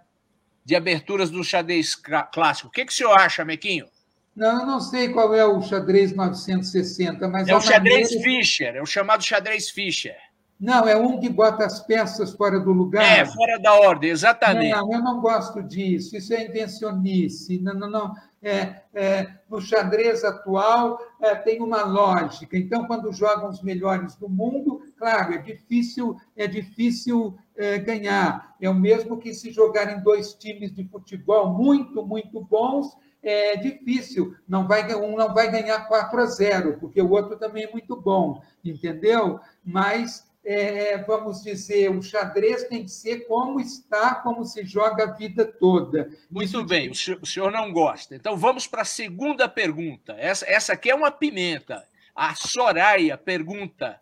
de 0.66 0.76
aberturas 0.76 1.30
do 1.30 1.44
xadrez 1.44 1.96
clássico. 2.32 2.68
O 2.68 2.72
que, 2.72 2.86
que 2.86 2.92
o 2.92 2.96
senhor 2.96 3.18
acha, 3.18 3.44
Mequinho? 3.44 3.88
Não, 4.36 4.62
eu 4.62 4.66
não 4.66 4.80
sei 4.80 5.10
qual 5.10 5.34
é 5.34 5.46
o 5.46 5.62
xadrez 5.62 6.16
960, 6.16 7.28
mas. 7.28 7.48
É 7.48 7.56
o 7.56 7.60
xadrez 7.60 8.14
maneira... 8.14 8.24
Fischer, 8.24 8.76
é 8.76 8.82
o 8.82 8.86
chamado 8.86 9.24
xadrez 9.24 9.70
Fischer. 9.70 10.16
Não, 10.60 10.88
é 10.88 10.96
um 10.96 11.20
que 11.20 11.30
bota 11.30 11.66
as 11.66 11.80
peças 11.80 12.34
fora 12.34 12.60
do 12.60 12.72
lugar. 12.72 13.02
É, 13.02 13.26
fora 13.26 13.58
da 13.60 13.74
ordem, 13.74 14.10
exatamente. 14.10 14.72
Não, 14.72 14.94
eu 14.94 15.02
não 15.02 15.22
gosto 15.22 15.64
disso, 15.64 16.18
isso 16.18 16.34
é 16.34 16.46
invencionice. 16.46 17.60
Não, 17.60 17.74
não, 17.74 17.90
não. 17.90 18.14
É, 18.42 18.84
é, 18.94 19.34
no 19.50 19.60
xadrez 19.60 20.24
atual 20.24 20.98
é, 21.22 21.36
tem 21.36 21.62
uma 21.62 21.84
lógica. 21.84 22.58
Então, 22.58 22.86
quando 22.86 23.12
jogam 23.12 23.50
os 23.50 23.62
melhores 23.62 24.16
do 24.16 24.30
mundo, 24.30 24.82
claro, 24.98 25.34
é 25.34 25.38
difícil, 25.40 26.16
é 26.38 26.48
difícil 26.48 27.38
é, 27.58 27.78
ganhar. 27.78 28.56
É 28.62 28.70
o 28.70 28.74
mesmo 28.74 29.18
que 29.18 29.34
se 29.34 29.52
jogarem 29.52 30.02
dois 30.02 30.34
times 30.34 30.74
de 30.74 30.86
futebol 30.86 31.54
muito, 31.54 32.06
muito 32.06 32.40
bons, 32.42 32.96
é 33.22 33.58
difícil. 33.58 34.34
Não 34.48 34.66
vai, 34.66 34.96
um 34.96 35.18
não 35.18 35.34
vai 35.34 35.52
ganhar 35.52 35.88
4 35.88 36.22
a 36.22 36.26
0, 36.26 36.78
porque 36.80 37.02
o 37.02 37.12
outro 37.12 37.38
também 37.38 37.66
é 37.66 37.72
muito 37.72 37.96
bom, 38.00 38.42
entendeu? 38.64 39.40
Mas 39.66 40.29
é, 40.44 40.98
vamos 41.00 41.44
dizer, 41.44 41.90
o 41.92 42.02
xadrez 42.02 42.64
tem 42.64 42.84
que 42.84 42.92
ser 42.92 43.28
como 43.28 43.60
está, 43.60 44.16
como 44.16 44.46
se 44.46 44.64
joga 44.66 45.04
a 45.04 45.12
vida 45.14 45.46
toda. 45.46 46.10
Muito 46.30 46.64
bem, 46.64 46.90
o 46.90 46.96
senhor, 46.96 47.20
o 47.22 47.26
senhor, 47.26 47.52
não 47.52 47.72
gosta. 47.72 48.16
Então 48.16 48.38
vamos 48.38 48.66
para 48.66 48.82
a 48.82 48.86
segunda 48.86 49.48
pergunta. 49.50 50.16
Essa, 50.18 50.46
essa 50.50 50.74
aqui 50.74 50.90
é 50.90 50.96
uma 50.96 51.12
pimenta. 51.12 51.86
A 52.16 52.34
Soraya 52.36 53.18
pergunta 53.18 54.02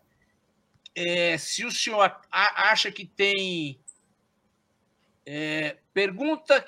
é, 0.94 1.38
se 1.38 1.64
o 1.64 1.70
senhor 1.70 2.10
acha 2.30 2.90
que 2.90 3.04
tem. 3.04 3.78
É, 5.24 5.76
pergunta 5.92 6.64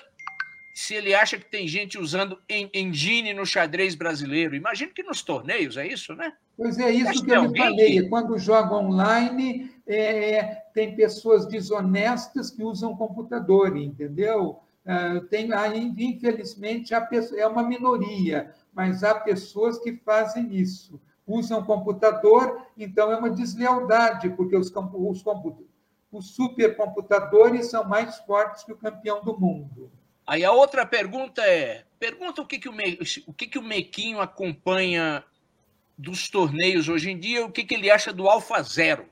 se 0.73 0.95
ele 0.95 1.13
acha 1.13 1.37
que 1.37 1.45
tem 1.45 1.67
gente 1.67 1.97
usando 1.97 2.41
engine 2.49 3.33
no 3.33 3.45
xadrez 3.45 3.95
brasileiro. 3.95 4.55
Imagino 4.55 4.93
que 4.93 5.03
nos 5.03 5.21
torneios, 5.21 5.75
é 5.75 5.85
isso, 5.85 6.15
né? 6.15 6.33
Pois 6.61 6.77
é, 6.77 6.91
isso 6.91 7.25
que 7.25 7.31
eu 7.31 7.49
me 7.49 7.57
falei. 7.57 8.07
Quando 8.07 8.37
joga 8.37 8.75
online, 8.75 9.71
é, 9.87 10.61
tem 10.75 10.95
pessoas 10.95 11.47
desonestas 11.47 12.51
que 12.51 12.63
usam 12.63 12.95
computador, 12.95 13.75
entendeu? 13.75 14.59
Uh, 14.85 15.21
tem, 15.21 15.49
infelizmente, 15.97 16.93
é 16.93 17.47
uma 17.47 17.63
minoria, 17.63 18.53
mas 18.71 19.03
há 19.03 19.15
pessoas 19.15 19.79
que 19.79 19.93
fazem 20.05 20.55
isso. 20.55 21.01
Usam 21.25 21.63
computador, 21.63 22.67
então 22.77 23.11
é 23.11 23.17
uma 23.17 23.31
deslealdade, 23.31 24.29
porque 24.29 24.55
os, 24.55 24.71
os, 24.71 25.23
os 26.11 26.35
supercomputadores 26.35 27.71
são 27.71 27.83
mais 27.83 28.19
fortes 28.19 28.63
que 28.63 28.71
o 28.71 28.77
campeão 28.77 29.23
do 29.23 29.35
mundo. 29.39 29.91
Aí 30.27 30.45
a 30.45 30.51
outra 30.51 30.85
pergunta 30.85 31.41
é: 31.41 31.85
pergunta 31.99 32.39
o 32.39 32.45
que, 32.45 32.59
que, 32.59 32.69
o, 32.69 32.73
Me, 32.73 32.99
o, 33.25 33.33
que, 33.33 33.47
que 33.47 33.57
o 33.57 33.63
Mequinho 33.63 34.21
acompanha 34.21 35.23
dos 36.01 36.29
torneios 36.29 36.89
hoje 36.89 37.11
em 37.11 37.19
dia, 37.19 37.45
o 37.45 37.51
que, 37.51 37.63
que 37.63 37.75
ele 37.75 37.91
acha 37.91 38.11
do 38.11 38.27
Alfa 38.27 38.61
Zero? 38.63 39.05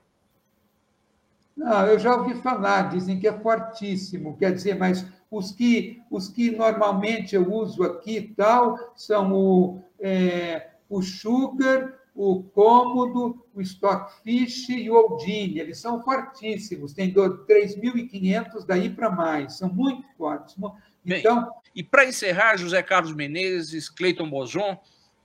Não, 1.56 1.86
eu 1.86 2.00
já 2.00 2.16
ouvi 2.16 2.34
falar, 2.42 2.90
dizem 2.90 3.20
que 3.20 3.28
é 3.28 3.40
fortíssimo, 3.40 4.38
quer 4.38 4.54
dizer, 4.54 4.76
mas 4.76 5.06
os 5.30 5.52
que, 5.52 6.02
os 6.10 6.28
que 6.28 6.52
normalmente 6.52 7.36
eu 7.36 7.54
uso 7.54 7.84
aqui 7.84 8.18
e 8.18 8.28
tal 8.30 8.94
são 8.96 9.34
o, 9.34 9.84
é, 10.00 10.70
o 10.90 11.02
Sugar, 11.02 11.94
o 12.16 12.44
Cômodo, 12.44 13.46
o 13.54 13.62
Stockfish 13.62 14.70
e 14.70 14.90
o 14.90 14.96
Oldine. 14.96 15.60
Eles 15.60 15.78
são 15.78 16.02
fortíssimos, 16.02 16.94
tem 16.94 17.14
3.500 17.14 18.66
daí 18.66 18.90
para 18.90 19.12
mais, 19.12 19.58
são 19.58 19.72
muito 19.72 20.04
fortes. 20.18 20.56
Então, 21.06 21.42
Bem, 21.42 21.50
e 21.76 21.84
para 21.84 22.06
encerrar, 22.06 22.58
José 22.58 22.82
Carlos 22.82 23.14
Menezes, 23.14 23.90
Cleiton 23.90 24.30
Boson, 24.30 24.78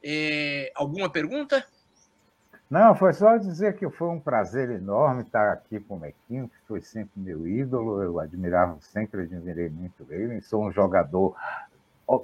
é, 0.04 0.70
alguma 0.74 1.08
pergunta? 1.08 1.64
Não, 2.70 2.94
foi 2.94 3.12
só 3.12 3.36
dizer 3.36 3.76
que 3.76 3.88
foi 3.88 4.08
um 4.08 4.20
prazer 4.20 4.70
enorme 4.70 5.22
estar 5.22 5.52
aqui 5.52 5.78
com 5.80 5.94
o 5.94 6.00
Mequinho, 6.00 6.48
que 6.48 6.56
foi 6.66 6.80
sempre 6.80 7.12
meu 7.16 7.46
ídolo, 7.46 8.02
eu 8.02 8.18
admirava, 8.18 8.76
sempre 8.80 9.22
admirei 9.22 9.68
muito 9.68 10.06
ele, 10.10 10.40
sou 10.42 10.64
um 10.64 10.72
jogador 10.72 11.34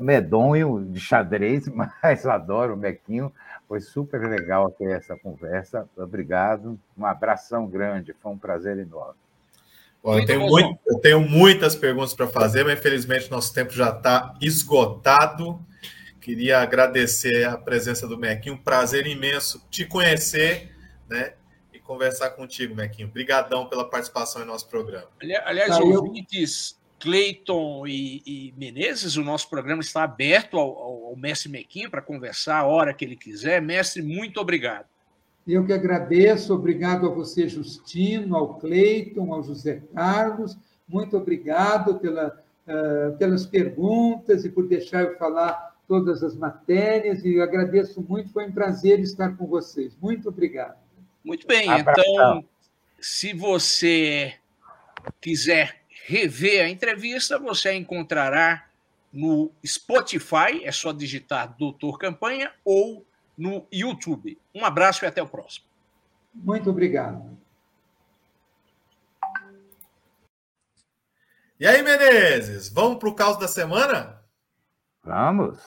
medonho 0.01 0.85
de 0.85 1.01
xadrez, 1.01 1.69
mas 2.03 2.27
adoro 2.27 2.75
o 2.75 2.77
Mequinho, 2.77 3.33
foi 3.69 3.81
super 3.81 4.21
legal 4.29 4.71
ter 4.73 4.91
essa 4.91 5.17
conversa, 5.17 5.89
obrigado, 5.97 6.79
um 6.99 7.07
abração 7.07 7.67
grande, 7.67 8.15
foi 8.15 8.33
um 8.33 8.39
prazer 8.39 8.79
enorme. 8.79 9.19
Bom, 10.03 10.19
eu, 10.19 10.25
tenho 10.25 10.41
muito, 10.41 10.79
eu 10.87 10.99
tenho 10.99 11.21
muitas 11.21 11.77
perguntas 11.77 12.15
para 12.15 12.27
fazer, 12.27 12.65
mas 12.65 12.79
infelizmente 12.79 13.31
nosso 13.31 13.53
tempo 13.53 13.71
já 13.71 13.91
está 13.91 14.35
esgotado. 14.41 15.61
Queria 16.21 16.61
agradecer 16.61 17.45
a 17.45 17.57
presença 17.57 18.07
do 18.07 18.19
Mequinho, 18.19 18.55
um 18.55 18.59
prazer 18.59 19.07
imenso 19.07 19.65
te 19.71 19.87
conhecer, 19.87 20.71
né? 21.09 21.33
E 21.73 21.79
conversar 21.79 22.31
contigo, 22.31 22.75
Mequinho. 22.75 23.09
Obrigadão 23.09 23.67
pela 23.67 23.89
participação 23.89 24.43
em 24.43 24.45
nosso 24.45 24.69
programa. 24.69 25.09
Aliás, 25.47 25.71
ah, 25.71 25.83
ouvintes, 25.83 26.79
Cleiton 26.99 27.87
e, 27.87 28.23
e, 28.27 28.55
Menezes, 28.59 29.17
o 29.17 29.25
nosso 29.25 29.49
programa 29.49 29.81
está 29.81 30.05
aberto 30.05 30.59
ao, 30.59 30.69
ao, 30.69 31.05
ao 31.07 31.17
mestre 31.17 31.49
Mequinho 31.49 31.91
para 31.91 32.03
conversar 32.03 32.59
a 32.59 32.67
hora 32.67 32.93
que 32.93 33.05
ele 33.05 33.17
quiser. 33.17 33.63
Mestre, 33.63 34.03
muito 34.03 34.39
obrigado. 34.39 34.87
Eu 35.49 35.65
que 35.65 35.73
agradeço, 35.73 36.55
obrigado 36.55 37.07
a 37.07 37.11
você, 37.11 37.49
Justino, 37.49 38.37
ao 38.37 38.59
Cleiton, 38.59 39.33
ao 39.33 39.43
José 39.43 39.83
Carlos. 39.95 40.57
Muito 40.87 41.17
obrigado 41.17 41.99
pela, 41.99 42.39
uh, 42.69 43.17
pelas 43.17 43.47
perguntas 43.47 44.45
e 44.45 44.51
por 44.51 44.69
deixar 44.69 45.03
eu 45.03 45.17
falar 45.17 45.70
todas 45.91 46.23
as 46.23 46.37
matérias. 46.37 47.25
E 47.25 47.41
agradeço 47.41 48.01
muito, 48.01 48.33
foi 48.33 48.47
um 48.47 48.53
prazer 48.53 49.01
estar 49.01 49.37
com 49.37 49.45
vocês. 49.45 49.93
Muito 50.01 50.29
obrigado. 50.29 50.79
Muito 51.25 51.49
bem, 51.49 51.69
então, 51.69 52.45
se 53.01 53.35
você 53.35 54.35
quiser 55.21 55.81
rever 56.07 56.65
a 56.65 56.69
entrevista, 56.69 57.41
você 57.41 57.71
a 57.71 57.75
encontrará 57.75 58.69
no 59.13 59.51
Spotify, 59.67 60.63
é 60.63 60.71
só 60.71 60.93
digitar 60.93 61.57
Doutor 61.59 61.99
Campanha, 61.99 62.53
ou 62.65 63.05
no 63.37 63.67
YouTube. 63.73 64.39
Um 64.55 64.65
abraço 64.65 65.05
e 65.05 65.09
até 65.09 65.21
o 65.21 65.27
próximo. 65.27 65.67
Muito 66.33 66.71
obrigado. 66.71 67.37
E 71.59 71.67
aí, 71.67 71.83
Menezes, 71.83 72.69
vamos 72.69 72.99
para 72.99 73.09
o 73.09 73.15
caos 73.15 73.39
da 73.39 73.49
semana? 73.49 74.20
Vamos. 75.05 75.59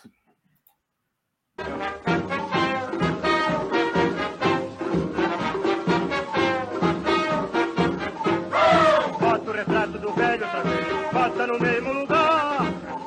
Bota 9.20 9.50
o 9.50 9.54
retrato 9.54 9.98
do 10.00 10.14
velho 10.14 10.46
outra 10.46 10.62
vez, 10.62 11.12
bota 11.12 11.48
no 11.48 11.60
mesmo 11.60 11.94
lugar. 11.94 12.60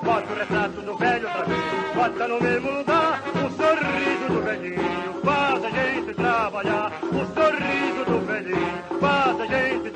Bota 0.02 0.32
o 0.32 0.36
retrato 0.36 0.82
do 0.82 0.96
velho 0.98 1.28
outra 1.28 1.44
vez, 1.44 1.94
bota 1.94 2.28
no 2.28 2.40
mesmo 2.40 2.70
lugar. 2.72 3.22
O 3.36 3.50
sorriso 3.50 4.28
do 4.28 4.42
velhinho 4.42 5.20
faz 5.24 5.64
a 5.64 5.70
gente 5.70 6.14
trabalhar. 6.14 6.92
O 7.04 7.26
sorriso 7.34 8.04
do 8.04 8.26
velhinho 8.26 9.00
faz 9.00 9.40
a 9.40 9.46
gente 9.46 9.90
trabalhar. 9.90 9.95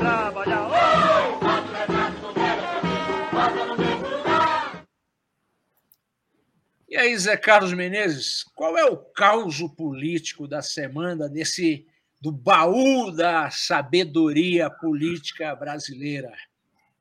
Aí, 7.01 7.17
Zé 7.19 7.37
Carlos 7.37 7.73
Menezes, 7.73 8.45
qual 8.55 8.77
é 8.77 8.85
o 8.85 8.97
caos 8.97 9.61
político 9.77 10.47
da 10.47 10.63
semana 10.63 11.29
desse 11.29 11.87
do 12.21 12.31
baú 12.31 13.11
da 13.11 13.51
sabedoria 13.51 14.69
política 14.69 15.55
brasileira? 15.55 16.33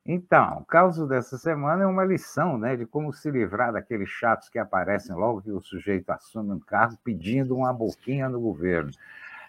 Então, 0.04 0.58
o 0.60 0.64
caso 0.64 1.06
dessa 1.06 1.36
semana 1.36 1.84
é 1.84 1.86
uma 1.86 2.04
lição 2.04 2.56
né, 2.56 2.74
de 2.74 2.86
como 2.86 3.12
se 3.12 3.30
livrar 3.30 3.72
daqueles 3.72 4.08
chatos 4.08 4.48
que 4.48 4.58
aparecem 4.58 5.14
logo 5.14 5.42
que 5.42 5.50
o 5.50 5.60
sujeito 5.60 6.10
assume 6.10 6.54
um 6.54 6.58
cargo 6.58 6.98
pedindo 7.04 7.54
uma 7.54 7.72
boquinha 7.72 8.28
no 8.28 8.40
governo. 8.40 8.90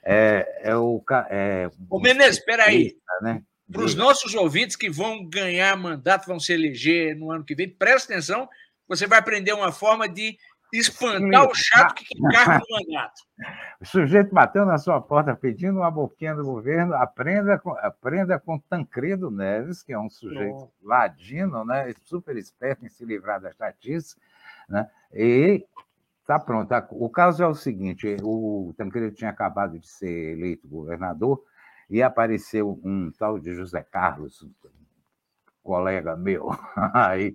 É, 0.04 0.60
é 0.64 0.76
o. 0.76 1.02
É, 1.30 1.70
Ô, 1.90 2.00
Menezes, 2.00 2.38
espera 2.38 2.66
aí. 2.66 2.98
Né? 3.22 3.42
Para 3.72 3.84
os 3.84 3.96
nossos 3.96 4.36
ouvintes 4.36 4.76
que 4.76 4.90
vão 4.90 5.24
ganhar 5.26 5.76
mandato, 5.78 6.28
vão 6.28 6.40
se 6.40 6.52
eleger 6.52 7.16
no 7.16 7.32
ano 7.32 7.46
que 7.46 7.56
vem, 7.56 7.70
presta 7.70 8.12
atenção, 8.12 8.50
você 8.92 9.08
vai 9.08 9.20
aprender 9.20 9.54
uma 9.54 9.72
forma 9.72 10.06
de 10.08 10.38
espantar 10.74 11.48
o 11.48 11.56
chato 11.56 11.96
que 11.96 12.20
carga 12.30 12.60
no 12.60 12.78
mandato. 12.78 13.22
O 13.80 13.86
sujeito 13.86 14.34
bateu 14.34 14.66
na 14.66 14.78
sua 14.78 15.00
porta 15.00 15.34
pedindo 15.34 15.78
uma 15.80 15.90
boquinha 15.90 16.36
do 16.36 16.44
governo, 16.44 16.94
aprenda 16.96 17.58
com, 17.58 17.72
aprenda 17.72 18.38
com 18.38 18.60
Tancredo 18.60 19.32
Neves, 19.32 19.82
que 19.82 19.94
é 19.94 20.00
um 20.00 20.10
sujeito 20.10 20.70
oh. 20.70 20.72
ladino, 20.84 21.64
né, 21.64 21.94
super 22.04 22.36
esperto 22.36 22.86
em 22.86 22.90
se 22.90 23.06
livrar 23.06 23.40
das 23.40 23.56
chatices, 23.56 24.18
né, 24.68 24.90
e 25.14 25.66
está 26.20 26.38
pronto. 26.38 26.74
O 26.92 27.10
caso 27.10 27.42
é 27.42 27.48
o 27.48 27.56
seguinte, 27.56 28.18
o 28.22 28.74
Tancredo 28.78 29.16
tinha 29.16 29.30
acabado 29.30 29.80
de 29.80 29.88
ser 29.88 30.34
eleito 30.38 30.68
governador 30.68 31.42
e 31.90 32.04
apareceu 32.04 32.78
um 32.84 33.10
tal 33.10 33.40
de 33.40 33.56
José 33.56 33.84
Carlos, 33.84 34.46
colega 35.64 36.16
meu, 36.16 36.50
aí, 36.94 37.34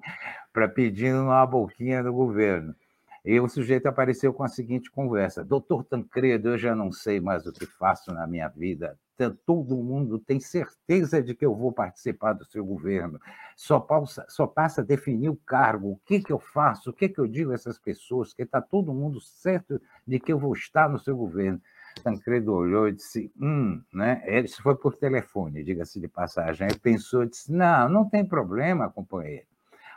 para 0.57 0.71
pedindo 0.71 1.25
uma 1.25 1.45
boquinha 1.45 2.03
do 2.03 2.11
governo. 2.11 2.75
E 3.23 3.39
o 3.39 3.47
sujeito 3.47 3.89
apareceu 3.89 4.33
com 4.33 4.43
a 4.43 4.49
seguinte 4.49 4.91
conversa: 4.91 5.45
Doutor 5.45 5.85
Tancredo, 5.85 6.49
eu 6.49 6.57
já 6.57 6.75
não 6.75 6.91
sei 6.91 7.21
mais 7.21 7.47
o 7.47 7.53
que 7.53 7.67
faço 7.67 8.11
na 8.11 8.27
minha 8.27 8.49
vida. 8.49 8.99
Todo 9.45 9.77
mundo 9.77 10.19
tem 10.19 10.41
certeza 10.41 11.23
de 11.23 11.35
que 11.35 11.45
eu 11.45 11.55
vou 11.55 11.73
participar 11.73 12.33
do 12.33 12.47
seu 12.47 12.65
governo. 12.65 13.21
Só 13.55 13.79
passa, 13.79 14.25
só 14.31 14.47
passa 14.47 14.81
a 14.81 14.85
definir 14.85 15.29
o 15.29 15.37
cargo. 15.37 15.91
O 15.91 16.01
que, 16.07 16.21
que 16.21 16.33
eu 16.33 16.39
faço? 16.39 16.89
O 16.89 16.93
que, 16.93 17.07
que 17.11 17.19
eu 17.19 17.27
digo 17.27 17.51
a 17.51 17.55
essas 17.55 17.79
pessoas? 17.79 18.33
Que 18.33 18.43
está 18.45 18.63
todo 18.63 18.95
mundo 18.95 19.21
certo 19.21 19.79
de 20.07 20.19
que 20.19 20.33
eu 20.33 20.39
vou 20.39 20.55
estar 20.55 20.89
no 20.89 20.99
seu 20.99 21.15
governo. 21.15 21.61
Tancredo 22.03 22.55
olhou 22.55 22.89
e 22.89 22.93
disse: 22.93 23.31
Hum, 23.39 23.83
né? 23.93 24.23
Isso 24.43 24.63
foi 24.63 24.75
por 24.75 24.97
telefone, 24.97 25.63
diga-se 25.63 26.01
de 26.01 26.09
passagem. 26.09 26.67
Aí 26.67 26.79
pensou 26.79 27.25
e 27.25 27.29
disse: 27.29 27.53
Não, 27.53 27.91
não 27.91 28.09
tem 28.09 28.25
problema, 28.25 28.89
companheiro. 28.89 29.45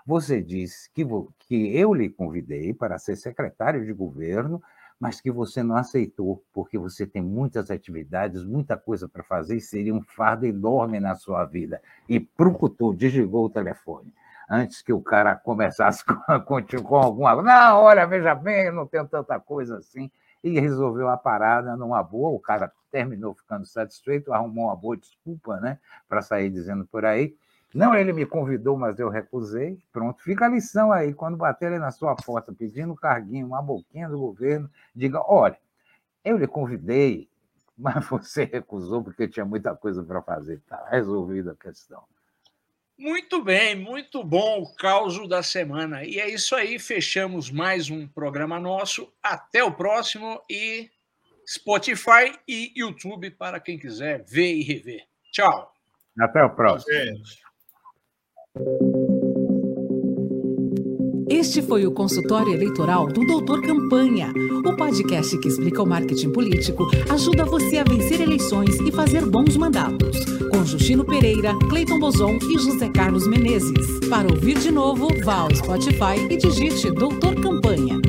Você 0.09 0.41
disse 0.41 0.89
que, 0.91 1.05
que 1.37 1.77
eu 1.77 1.93
lhe 1.93 2.09
convidei 2.09 2.73
para 2.73 2.97
ser 2.97 3.15
secretário 3.15 3.85
de 3.85 3.93
governo, 3.93 4.59
mas 4.99 5.21
que 5.21 5.29
você 5.29 5.61
não 5.61 5.75
aceitou, 5.75 6.43
porque 6.51 6.79
você 6.79 7.05
tem 7.05 7.21
muitas 7.21 7.69
atividades, 7.69 8.43
muita 8.43 8.75
coisa 8.75 9.07
para 9.07 9.21
fazer 9.21 9.57
e 9.57 9.61
seria 9.61 9.93
um 9.93 10.01
fardo 10.01 10.47
enorme 10.47 10.99
na 10.99 11.13
sua 11.13 11.45
vida. 11.45 11.79
E 12.09 12.19
procutou, 12.19 12.91
desligou 12.91 13.45
o 13.45 13.51
telefone. 13.51 14.11
Antes 14.49 14.81
que 14.81 14.91
o 14.91 14.99
cara 14.99 15.35
começasse 15.35 16.03
com, 16.47 16.83
com 16.83 16.95
alguma. 16.95 17.39
Não, 17.43 17.83
olha, 17.83 18.03
veja 18.07 18.33
bem, 18.33 18.65
eu 18.65 18.73
não 18.73 18.87
tenho 18.87 19.07
tanta 19.07 19.39
coisa 19.39 19.77
assim. 19.77 20.09
E 20.43 20.59
resolveu 20.59 21.07
a 21.07 21.17
parada 21.17 21.77
numa 21.77 22.01
boa. 22.01 22.31
O 22.31 22.39
cara 22.39 22.71
terminou 22.91 23.35
ficando 23.35 23.67
satisfeito, 23.67 24.33
arrumou 24.33 24.65
uma 24.65 24.75
boa 24.75 24.97
desculpa, 24.97 25.59
né, 25.59 25.77
para 26.07 26.23
sair 26.23 26.49
dizendo 26.49 26.83
por 26.87 27.05
aí. 27.05 27.35
Não, 27.73 27.93
ele 27.93 28.11
me 28.11 28.25
convidou, 28.25 28.77
mas 28.77 28.97
eu 28.97 29.09
recusei. 29.09 29.77
Pronto, 29.91 30.21
fica 30.23 30.45
a 30.45 30.49
lição 30.49 30.91
aí. 30.91 31.13
Quando 31.13 31.37
baterem 31.37 31.77
na 31.77 31.91
sua 31.91 32.15
porta 32.15 32.51
pedindo 32.51 32.93
um 32.93 32.95
carguinho, 32.95 33.47
uma 33.47 33.61
boquinha 33.61 34.09
do 34.09 34.19
governo, 34.19 34.69
diga: 34.95 35.21
olha, 35.21 35.57
eu 36.25 36.37
lhe 36.37 36.47
convidei, 36.47 37.29
mas 37.77 38.05
você 38.07 38.43
recusou 38.43 39.03
porque 39.03 39.27
tinha 39.27 39.45
muita 39.45 39.75
coisa 39.75 40.03
para 40.03 40.21
fazer. 40.21 40.55
Está 40.55 40.87
resolvida 40.89 41.51
a 41.51 41.55
questão. 41.55 42.03
Muito 42.97 43.41
bem, 43.41 43.75
muito 43.75 44.23
bom 44.23 44.61
o 44.61 44.75
caos 44.75 45.25
da 45.29 45.41
semana. 45.41 46.03
E 46.03 46.19
é 46.19 46.29
isso 46.29 46.53
aí, 46.53 46.77
fechamos 46.77 47.49
mais 47.49 47.89
um 47.89 48.05
programa 48.07 48.59
nosso. 48.59 49.13
Até 49.23 49.63
o 49.63 49.71
próximo 49.71 50.41
e 50.49 50.89
Spotify 51.47 52.37
e 52.45 52.73
YouTube 52.75 53.31
para 53.31 53.59
quem 53.59 53.79
quiser 53.79 54.25
ver 54.25 54.53
e 54.53 54.63
rever. 54.63 55.05
Tchau. 55.31 55.73
Até 56.19 56.43
o 56.43 56.49
próximo. 56.49 56.93
Gente. 56.93 57.48
Este 61.29 61.61
foi 61.61 61.85
o 61.85 61.91
consultório 61.91 62.51
eleitoral 62.51 63.05
do 63.05 63.23
Doutor 63.23 63.61
Campanha, 63.61 64.33
o 64.65 64.75
podcast 64.75 65.37
que 65.37 65.47
explica 65.47 65.83
o 65.83 65.85
marketing 65.87 66.31
político, 66.31 66.89
ajuda 67.09 67.45
você 67.45 67.77
a 67.77 67.83
vencer 67.83 68.21
eleições 68.21 68.79
e 68.79 68.91
fazer 68.91 69.23
bons 69.27 69.55
mandatos. 69.55 70.25
Com 70.51 70.65
Justino 70.65 71.05
Pereira, 71.05 71.53
Cleiton 71.69 71.99
Bozon 71.99 72.39
e 72.41 72.57
José 72.57 72.89
Carlos 72.89 73.27
Menezes. 73.27 73.99
Para 74.09 74.27
ouvir 74.27 74.57
de 74.57 74.71
novo, 74.71 75.09
vá 75.23 75.41
ao 75.41 75.55
Spotify 75.55 76.19
e 76.27 76.35
digite 76.35 76.89
Doutor 76.89 77.35
Campanha. 77.35 78.01